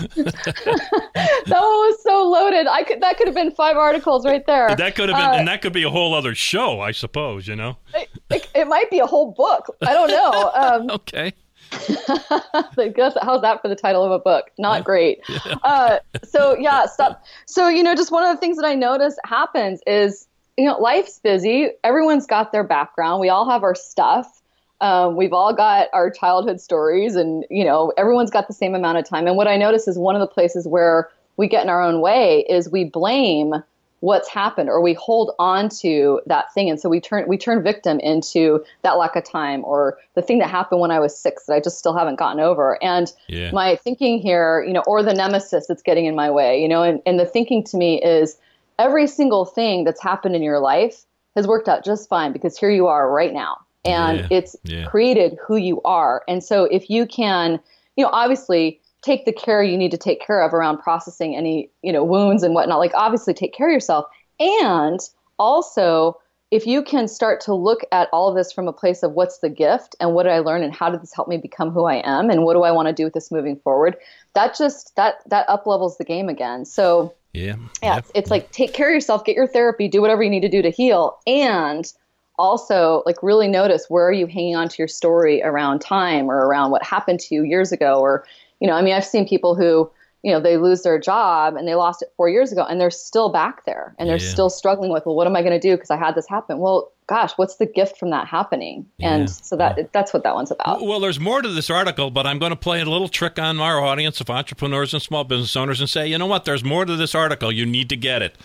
That 1.44 1.60
one 1.60 1.60
was 1.60 2.02
so 2.04 2.24
loaded. 2.30 2.66
I 2.68 2.84
could 2.84 3.00
that 3.00 3.16
could 3.18 3.26
have 3.26 3.34
been 3.34 3.50
five 3.50 3.76
articles 3.76 4.24
right 4.24 4.46
there. 4.46 4.74
That 4.76 4.94
could 4.94 5.08
have 5.08 5.18
been, 5.18 5.26
Uh, 5.30 5.32
and 5.34 5.48
that 5.48 5.60
could 5.60 5.72
be 5.72 5.82
a 5.82 5.90
whole 5.90 6.14
other 6.14 6.34
show, 6.36 6.80
I 6.80 6.92
suppose, 6.92 7.46
you 7.48 7.56
know? 7.56 7.76
it, 7.94 8.08
it, 8.30 8.48
it 8.54 8.68
might 8.68 8.88
be 8.90 9.00
a 9.00 9.06
whole 9.06 9.32
book. 9.32 9.66
I 9.82 9.92
don't 9.92 10.08
know. 10.08 10.50
Um, 10.54 10.90
Okay. 11.02 11.32
How's 11.72 13.40
that 13.42 13.58
for 13.62 13.68
the 13.68 13.76
title 13.76 14.04
of 14.04 14.12
a 14.12 14.18
book? 14.18 14.50
Not 14.58 14.84
great. 14.84 15.20
Uh, 15.62 15.98
so 16.22 16.56
yeah, 16.58 16.86
stop. 16.86 17.24
So 17.46 17.68
you 17.68 17.82
know, 17.82 17.94
just 17.94 18.12
one 18.12 18.24
of 18.24 18.34
the 18.34 18.40
things 18.40 18.56
that 18.58 18.66
I 18.66 18.74
notice 18.74 19.16
happens 19.24 19.80
is 19.86 20.28
you 20.62 20.68
know 20.68 20.78
life's 20.78 21.18
busy. 21.18 21.70
Everyone's 21.82 22.24
got 22.24 22.52
their 22.52 22.62
background. 22.62 23.20
We 23.20 23.28
all 23.28 23.50
have 23.50 23.64
our 23.64 23.74
stuff. 23.74 24.40
Um, 24.80 25.16
we've 25.16 25.32
all 25.32 25.52
got 25.52 25.88
our 25.92 26.08
childhood 26.08 26.60
stories, 26.60 27.16
and 27.16 27.44
you 27.50 27.64
know, 27.64 27.92
everyone's 27.96 28.30
got 28.30 28.46
the 28.46 28.54
same 28.54 28.76
amount 28.76 28.98
of 28.98 29.04
time. 29.04 29.26
And 29.26 29.36
what 29.36 29.48
I 29.48 29.56
notice 29.56 29.88
is 29.88 29.98
one 29.98 30.14
of 30.14 30.20
the 30.20 30.28
places 30.28 30.68
where 30.68 31.10
we 31.36 31.48
get 31.48 31.64
in 31.64 31.68
our 31.68 31.82
own 31.82 32.00
way 32.00 32.46
is 32.48 32.70
we 32.70 32.84
blame 32.84 33.54
what's 33.98 34.28
happened 34.28 34.68
or 34.68 34.80
we 34.80 34.94
hold 34.94 35.32
on 35.40 35.68
to 35.68 36.20
that 36.26 36.52
thing 36.54 36.68
and 36.68 36.80
so 36.80 36.88
we 36.88 37.00
turn 37.00 37.24
we 37.28 37.38
turn 37.38 37.62
victim 37.62 38.00
into 38.00 38.62
that 38.82 38.92
lack 38.92 39.14
of 39.14 39.24
time 39.24 39.64
or 39.64 39.96
the 40.14 40.22
thing 40.22 40.40
that 40.40 40.50
happened 40.50 40.80
when 40.80 40.90
I 40.90 40.98
was 40.98 41.16
6 41.16 41.46
that 41.46 41.54
I 41.54 41.60
just 41.60 41.78
still 41.78 41.96
haven't 41.96 42.18
gotten 42.18 42.40
over 42.40 42.82
and 42.82 43.12
Yeah. 43.28 43.52
my 43.52 43.76
thinking 43.76 44.18
here 44.18 44.64
you 44.66 44.72
know 44.72 44.82
or 44.88 45.04
the 45.04 45.14
nemesis 45.14 45.68
that's 45.68 45.82
getting 45.82 46.06
in 46.06 46.16
my 46.16 46.32
way 46.32 46.60
you 46.60 46.68
know 46.68 46.82
and, 46.82 47.00
and 47.06 47.20
the 47.20 47.24
thinking 47.24 47.62
to 47.62 47.76
me 47.76 48.02
is 48.02 48.36
every 48.78 49.06
single 49.06 49.44
thing 49.44 49.84
that's 49.84 50.02
happened 50.02 50.34
in 50.34 50.42
your 50.42 50.60
life 50.60 51.04
has 51.36 51.46
worked 51.46 51.68
out 51.68 51.84
just 51.84 52.08
fine 52.08 52.32
because 52.32 52.58
here 52.58 52.70
you 52.70 52.86
are 52.86 53.10
right 53.10 53.32
now 53.32 53.56
and 53.84 54.20
Yeah. 54.20 54.26
it's 54.30 54.56
Yeah. 54.64 54.86
created 54.86 55.38
who 55.46 55.56
you 55.56 55.80
are 55.82 56.22
and 56.28 56.42
so 56.42 56.64
if 56.64 56.88
you 56.90 57.06
can 57.06 57.60
you 57.96 58.04
know 58.04 58.10
obviously 58.12 58.80
take 59.02 59.24
the 59.24 59.32
care 59.32 59.62
you 59.62 59.76
need 59.76 59.90
to 59.90 59.98
take 59.98 60.24
care 60.24 60.42
of 60.42 60.54
around 60.54 60.78
processing 60.78 61.34
any 61.34 61.70
you 61.82 61.92
know 61.92 62.04
wounds 62.04 62.42
and 62.42 62.54
whatnot 62.54 62.78
like 62.78 62.92
obviously 62.94 63.34
take 63.34 63.54
care 63.54 63.68
of 63.68 63.72
yourself 63.72 64.06
and 64.38 65.00
also 65.38 66.16
if 66.52 66.66
you 66.66 66.82
can 66.82 67.08
start 67.08 67.40
to 67.40 67.54
look 67.54 67.80
at 67.90 68.08
all 68.12 68.28
of 68.28 68.36
this 68.36 68.52
from 68.52 68.68
a 68.68 68.72
place 68.72 69.02
of 69.02 69.12
what's 69.12 69.38
the 69.38 69.48
gift 69.48 69.96
and 69.98 70.14
what 70.14 70.24
did 70.24 70.32
i 70.32 70.38
learn 70.38 70.62
and 70.62 70.72
how 70.72 70.88
did 70.90 71.02
this 71.02 71.12
help 71.12 71.26
me 71.26 71.36
become 71.38 71.70
who 71.70 71.84
i 71.84 72.02
am 72.04 72.30
and 72.30 72.44
what 72.44 72.54
do 72.54 72.62
i 72.62 72.70
want 72.70 72.86
to 72.86 72.92
do 72.92 73.04
with 73.04 73.14
this 73.14 73.32
moving 73.32 73.56
forward 73.56 73.96
that 74.34 74.56
just 74.56 74.94
that 74.96 75.16
that 75.26 75.48
up 75.48 75.66
levels 75.66 75.98
the 75.98 76.04
game 76.04 76.28
again. 76.28 76.64
So 76.64 77.14
Yeah. 77.32 77.56
yeah, 77.82 77.98
it's, 77.98 78.12
it's 78.14 78.30
like 78.30 78.50
take 78.52 78.72
care 78.72 78.88
of 78.88 78.94
yourself, 78.94 79.24
get 79.24 79.36
your 79.36 79.46
therapy, 79.46 79.88
do 79.88 80.00
whatever 80.00 80.22
you 80.22 80.30
need 80.30 80.40
to 80.40 80.48
do 80.48 80.62
to 80.62 80.70
heal, 80.70 81.18
and 81.26 81.90
also 82.38 83.02
like 83.04 83.22
really 83.22 83.48
notice 83.48 83.86
where 83.88 84.06
are 84.06 84.12
you 84.12 84.26
hanging 84.26 84.56
on 84.56 84.68
to 84.68 84.76
your 84.78 84.88
story 84.88 85.42
around 85.42 85.80
time 85.80 86.30
or 86.30 86.46
around 86.46 86.70
what 86.70 86.82
happened 86.82 87.20
to 87.20 87.34
you 87.34 87.42
years 87.42 87.72
ago, 87.72 88.00
or 88.00 88.24
you 88.60 88.68
know, 88.68 88.74
I 88.74 88.82
mean, 88.82 88.94
I've 88.94 89.04
seen 89.04 89.28
people 89.28 89.54
who 89.54 89.90
you 90.22 90.32
know 90.32 90.40
they 90.40 90.56
lose 90.56 90.82
their 90.82 90.98
job 90.98 91.56
and 91.56 91.66
they 91.66 91.74
lost 91.74 92.02
it 92.02 92.08
four 92.16 92.28
years 92.28 92.52
ago, 92.52 92.64
and 92.68 92.80
they're 92.80 92.90
still 92.90 93.30
back 93.30 93.64
there, 93.64 93.94
and 93.98 94.08
they're 94.08 94.16
Yeah. 94.18 94.32
still 94.32 94.50
struggling 94.50 94.92
with, 94.92 95.04
well, 95.06 95.14
what 95.14 95.26
am 95.26 95.36
I 95.36 95.42
going 95.42 95.58
to 95.58 95.60
do 95.60 95.74
because 95.76 95.90
I 95.90 95.96
had 95.96 96.14
this 96.14 96.28
happen? 96.28 96.58
Well, 96.58 96.90
gosh, 97.06 97.32
what's 97.36 97.56
the 97.56 97.66
gift 97.66 97.98
from 97.98 98.10
that 98.10 98.26
happening? 98.26 98.86
Yeah. 98.98 99.14
And 99.14 99.30
so 99.30 99.56
that 99.56 99.92
that's 99.92 100.12
what 100.12 100.22
that 100.22 100.34
one's 100.34 100.50
about. 100.50 100.84
Well, 100.84 101.00
there's 101.00 101.20
more 101.20 101.42
to 101.42 101.48
this 101.48 101.70
article, 101.70 102.10
but 102.10 102.26
I'm 102.26 102.38
going 102.38 102.50
to 102.50 102.56
play 102.56 102.80
a 102.80 102.84
little 102.84 103.08
trick 103.08 103.38
on 103.38 103.60
our 103.60 103.80
audience 103.80 104.20
of 104.20 104.30
entrepreneurs 104.30 104.92
and 104.94 105.02
small 105.02 105.24
business 105.24 105.56
owners 105.56 105.80
and 105.80 105.88
say, 105.90 106.06
you 106.06 106.18
know 106.18 106.26
what? 106.26 106.44
There's 106.44 106.64
more 106.64 106.84
to 106.84 106.96
this 106.96 107.14
article. 107.14 107.52
You 107.52 107.66
need 107.66 107.88
to 107.90 107.96
get 107.96 108.22
it. 108.22 108.36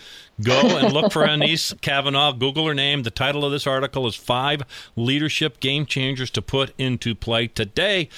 Go 0.42 0.78
and 0.78 0.92
look 0.92 1.12
for 1.12 1.22
Anese 1.26 1.80
Cavanaugh. 1.80 2.32
Google 2.32 2.66
her 2.66 2.74
name. 2.74 3.02
The 3.02 3.10
title 3.10 3.44
of 3.44 3.52
this 3.52 3.66
article 3.66 4.06
is 4.06 4.14
Five 4.14 4.62
Leadership 4.96 5.60
Game 5.60 5.86
Changers 5.86 6.30
to 6.30 6.42
Put 6.42 6.72
into 6.78 7.14
Play 7.14 7.48
Today. 7.48 8.08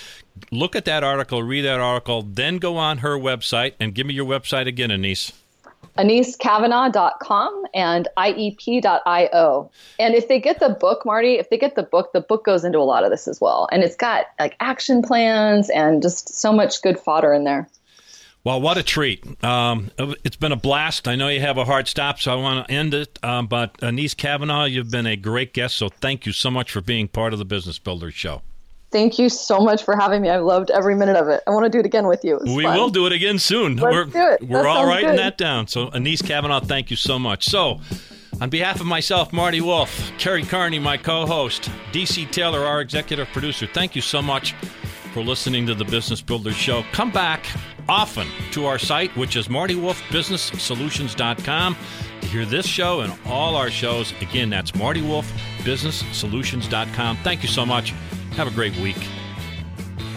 Look 0.51 0.75
at 0.75 0.87
that 0.87 1.05
article, 1.05 1.43
read 1.43 1.63
that 1.63 1.81
article, 1.81 2.23
then 2.23 2.57
go 2.57 2.79
on 2.79 2.99
her 2.99 3.17
website 3.19 3.75
and 3.79 3.95
give 3.95 4.07
me 4.07 4.15
your 4.15 4.25
website 4.25 4.67
again, 4.67 4.89
Anese. 4.89 5.33
AneseCavanaugh.com 5.99 7.65
and 7.75 8.09
IEP.io. 8.17 9.71
And 9.99 10.15
if 10.15 10.29
they 10.29 10.41
get 10.41 10.61
the 10.61 10.71
book, 10.71 11.05
Marty, 11.05 11.35
if 11.35 11.51
they 11.51 11.59
get 11.59 11.75
the 11.75 11.83
book, 11.83 12.13
the 12.13 12.21
book 12.21 12.45
goes 12.45 12.65
into 12.65 12.79
a 12.79 12.81
lot 12.81 13.05
of 13.05 13.11
this 13.11 13.29
as 13.29 13.41
well. 13.41 13.69
And 13.73 13.83
it's 13.83 13.97
got 13.97 14.27
like 14.39 14.57
action 14.61 15.03
plans 15.03 15.71
and 15.71 16.03
just 16.03 16.29
so 16.35 16.53
much 16.53 16.83
good 16.83 16.99
fodder 16.99 17.33
in 17.33 17.45
there. 17.45 17.69
Well, 18.43 18.61
what 18.61 18.79
a 18.79 18.83
treat. 18.83 19.45
Um, 19.45 19.91
it's 19.99 20.37
been 20.37 20.53
a 20.53 20.57
blast. 20.57 21.07
I 21.07 21.15
know 21.15 21.29
you 21.29 21.41
have 21.41 21.59
a 21.59 21.65
hard 21.67 21.89
stop, 21.89 22.19
so 22.19 22.33
I 22.33 22.37
want 22.37 22.67
to 22.67 22.73
end 22.73 22.95
it. 22.95 23.19
Um, 23.23 23.47
but 23.47 23.77
Anese 23.79 24.17
Cavanaugh, 24.17 24.65
you've 24.65 24.91
been 24.91 25.07
a 25.07 25.17
great 25.17 25.53
guest, 25.53 25.77
so 25.77 25.91
thank 25.91 26.25
you 26.25 26.33
so 26.33 26.51
much 26.51 26.73
for 26.73 26.81
being 26.81 27.07
part 27.07 27.35
of 27.35 27.39
the 27.39 27.45
Business 27.45 27.79
Builders 27.79 28.15
Show. 28.15 28.41
Thank 28.91 29.19
you 29.19 29.29
so 29.29 29.61
much 29.61 29.85
for 29.85 29.95
having 29.97 30.23
me. 30.23 30.31
I 30.31 30.39
loved 30.39 30.71
every 30.71 30.95
minute 30.97 31.17
of 31.17 31.29
it. 31.29 31.43
I 31.47 31.51
want 31.51 31.65
to 31.65 31.71
do 31.71 31.79
it 31.79 31.87
again 31.87 32.07
with 32.09 32.25
you. 32.25 32.41
We 32.45 32.65
fun. 32.65 32.77
will 32.77 32.89
do 32.91 33.07
it 33.07 33.13
again 33.13 33.39
soon. 33.39 33.77
Let's 33.77 33.95
we're 33.95 34.05
do 34.07 34.27
it. 34.33 34.43
we're 34.49 34.63
That 34.63 34.69
all 34.69 34.87
writing 34.87 35.11
good. 35.11 35.19
that 35.19 35.39
down. 35.39 35.69
So, 35.69 35.89
Anese 35.91 36.25
Cavanaugh, 36.27 36.59
thank 36.61 36.91
you 36.91 36.97
so 36.97 37.17
much. 37.19 37.45
So, 37.45 37.81
on 38.41 38.51
behalf 38.51 38.81
of 38.81 38.87
myself, 38.87 39.33
Marty 39.33 39.61
Wolf, 39.61 40.11
Kerry 40.19 40.43
Carney, 40.43 40.81
my 40.81 40.97
co 40.97 41.25
host, 41.27 41.71
DC 41.93 42.29
Taylor, 42.33 42.65
our 42.67 42.81
executive 42.81 43.29
producer, 43.29 43.69
thank 43.73 43.95
you 43.95 44.03
so 44.03 44.21
much 44.21 44.55
for 45.13 45.23
listening 45.23 45.67
to 45.67 45.75
the 45.75 45.85
Business 45.85 46.21
Builders 46.21 46.57
Show. 46.57 46.83
Come 46.93 47.11
back 47.13 47.47
often 47.89 48.27
to 48.53 48.67
our 48.67 48.79
site, 48.79 49.17
which 49.17 49.35
is 49.37 49.47
MartyWolfBusinessSolutions.com, 49.49 51.77
to 52.23 52.27
hear 52.29 52.45
this 52.45 52.67
show 52.67 53.01
and 53.01 53.13
all 53.27 53.57
our 53.57 53.71
shows. 53.71 54.13
Again, 54.21 54.51
that's 54.51 54.71
MartyWolfBusinessSolutions.com. 54.73 57.17
Thank 57.19 57.43
you 57.43 57.49
so 57.49 57.65
much. 57.67 57.93
Have 58.33 58.49
a 58.49 58.51
great 58.51 58.77
week. 58.79 59.09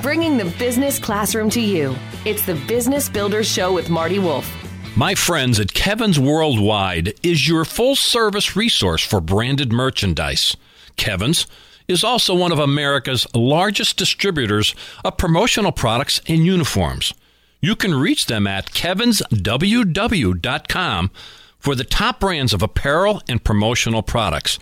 Bringing 0.02 0.38
the 0.38 0.52
business 0.58 0.97
classroom 0.99 1.49
to 1.52 1.62
you. 1.62 1.95
It's 2.26 2.45
the 2.45 2.56
Business 2.67 3.08
Builders 3.10 3.47
Show 3.47 3.73
with 3.73 3.89
Marty 3.89 4.19
Wolf. 4.19 4.52
My 4.95 5.15
friends 5.15 5.60
at 5.60 5.73
Kevin's 5.73 6.19
Worldwide 6.19 7.15
is 7.23 7.47
your 7.47 7.65
full 7.65 7.95
service 7.95 8.56
resource 8.56 9.04
for 9.04 9.19
branded 9.19 9.73
merchandise. 9.73 10.56
Kevin's 10.97 11.47
is 11.88 12.04
also 12.04 12.36
one 12.36 12.52
of 12.52 12.60
America's 12.60 13.26
largest 13.34 13.97
distributors 13.97 14.76
of 15.04 15.17
promotional 15.17 15.71
products 15.71 16.21
and 16.28 16.45
uniforms. 16.45 17.15
You 17.60 17.76
can 17.76 17.95
reach 17.95 18.28
them 18.28 18.45
at 18.45 18.71
kevinsww.com 18.71 21.12
for 21.58 21.73
the 21.76 21.84
top 21.86 22.19
brands 22.19 22.54
of 22.54 22.62
apparel 22.62 23.21
and 23.30 23.41
promotional 23.43 24.04
products. 24.04 24.60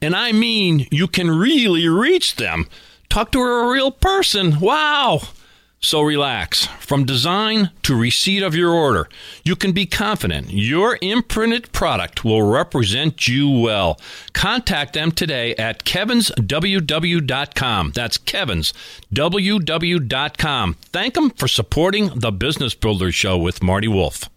And 0.00 0.14
I 0.14 0.30
mean, 0.32 0.86
you 0.90 1.08
can 1.08 1.30
really 1.30 1.88
reach 1.88 2.36
them. 2.36 2.68
Talk 3.08 3.32
to 3.32 3.40
a 3.40 3.70
real 3.70 3.90
person. 3.90 4.60
Wow. 4.60 5.20
So 5.84 6.00
relax. 6.00 6.64
From 6.80 7.04
design 7.04 7.70
to 7.82 7.94
receipt 7.94 8.42
of 8.42 8.54
your 8.54 8.72
order, 8.72 9.06
you 9.44 9.54
can 9.54 9.72
be 9.72 9.84
confident 9.84 10.50
your 10.50 10.96
imprinted 11.02 11.70
product 11.72 12.24
will 12.24 12.42
represent 12.42 13.28
you 13.28 13.50
well. 13.50 14.00
Contact 14.32 14.94
them 14.94 15.12
today 15.12 15.54
at 15.56 15.84
kevinsww.com. 15.84 17.92
That's 17.94 18.16
kevinsww.com. 18.16 20.74
Thank 20.74 21.14
them 21.14 21.30
for 21.30 21.48
supporting 21.48 22.18
the 22.18 22.32
Business 22.32 22.74
Builder 22.74 23.12
Show 23.12 23.36
with 23.36 23.62
Marty 23.62 23.88
Wolf. 23.88 24.30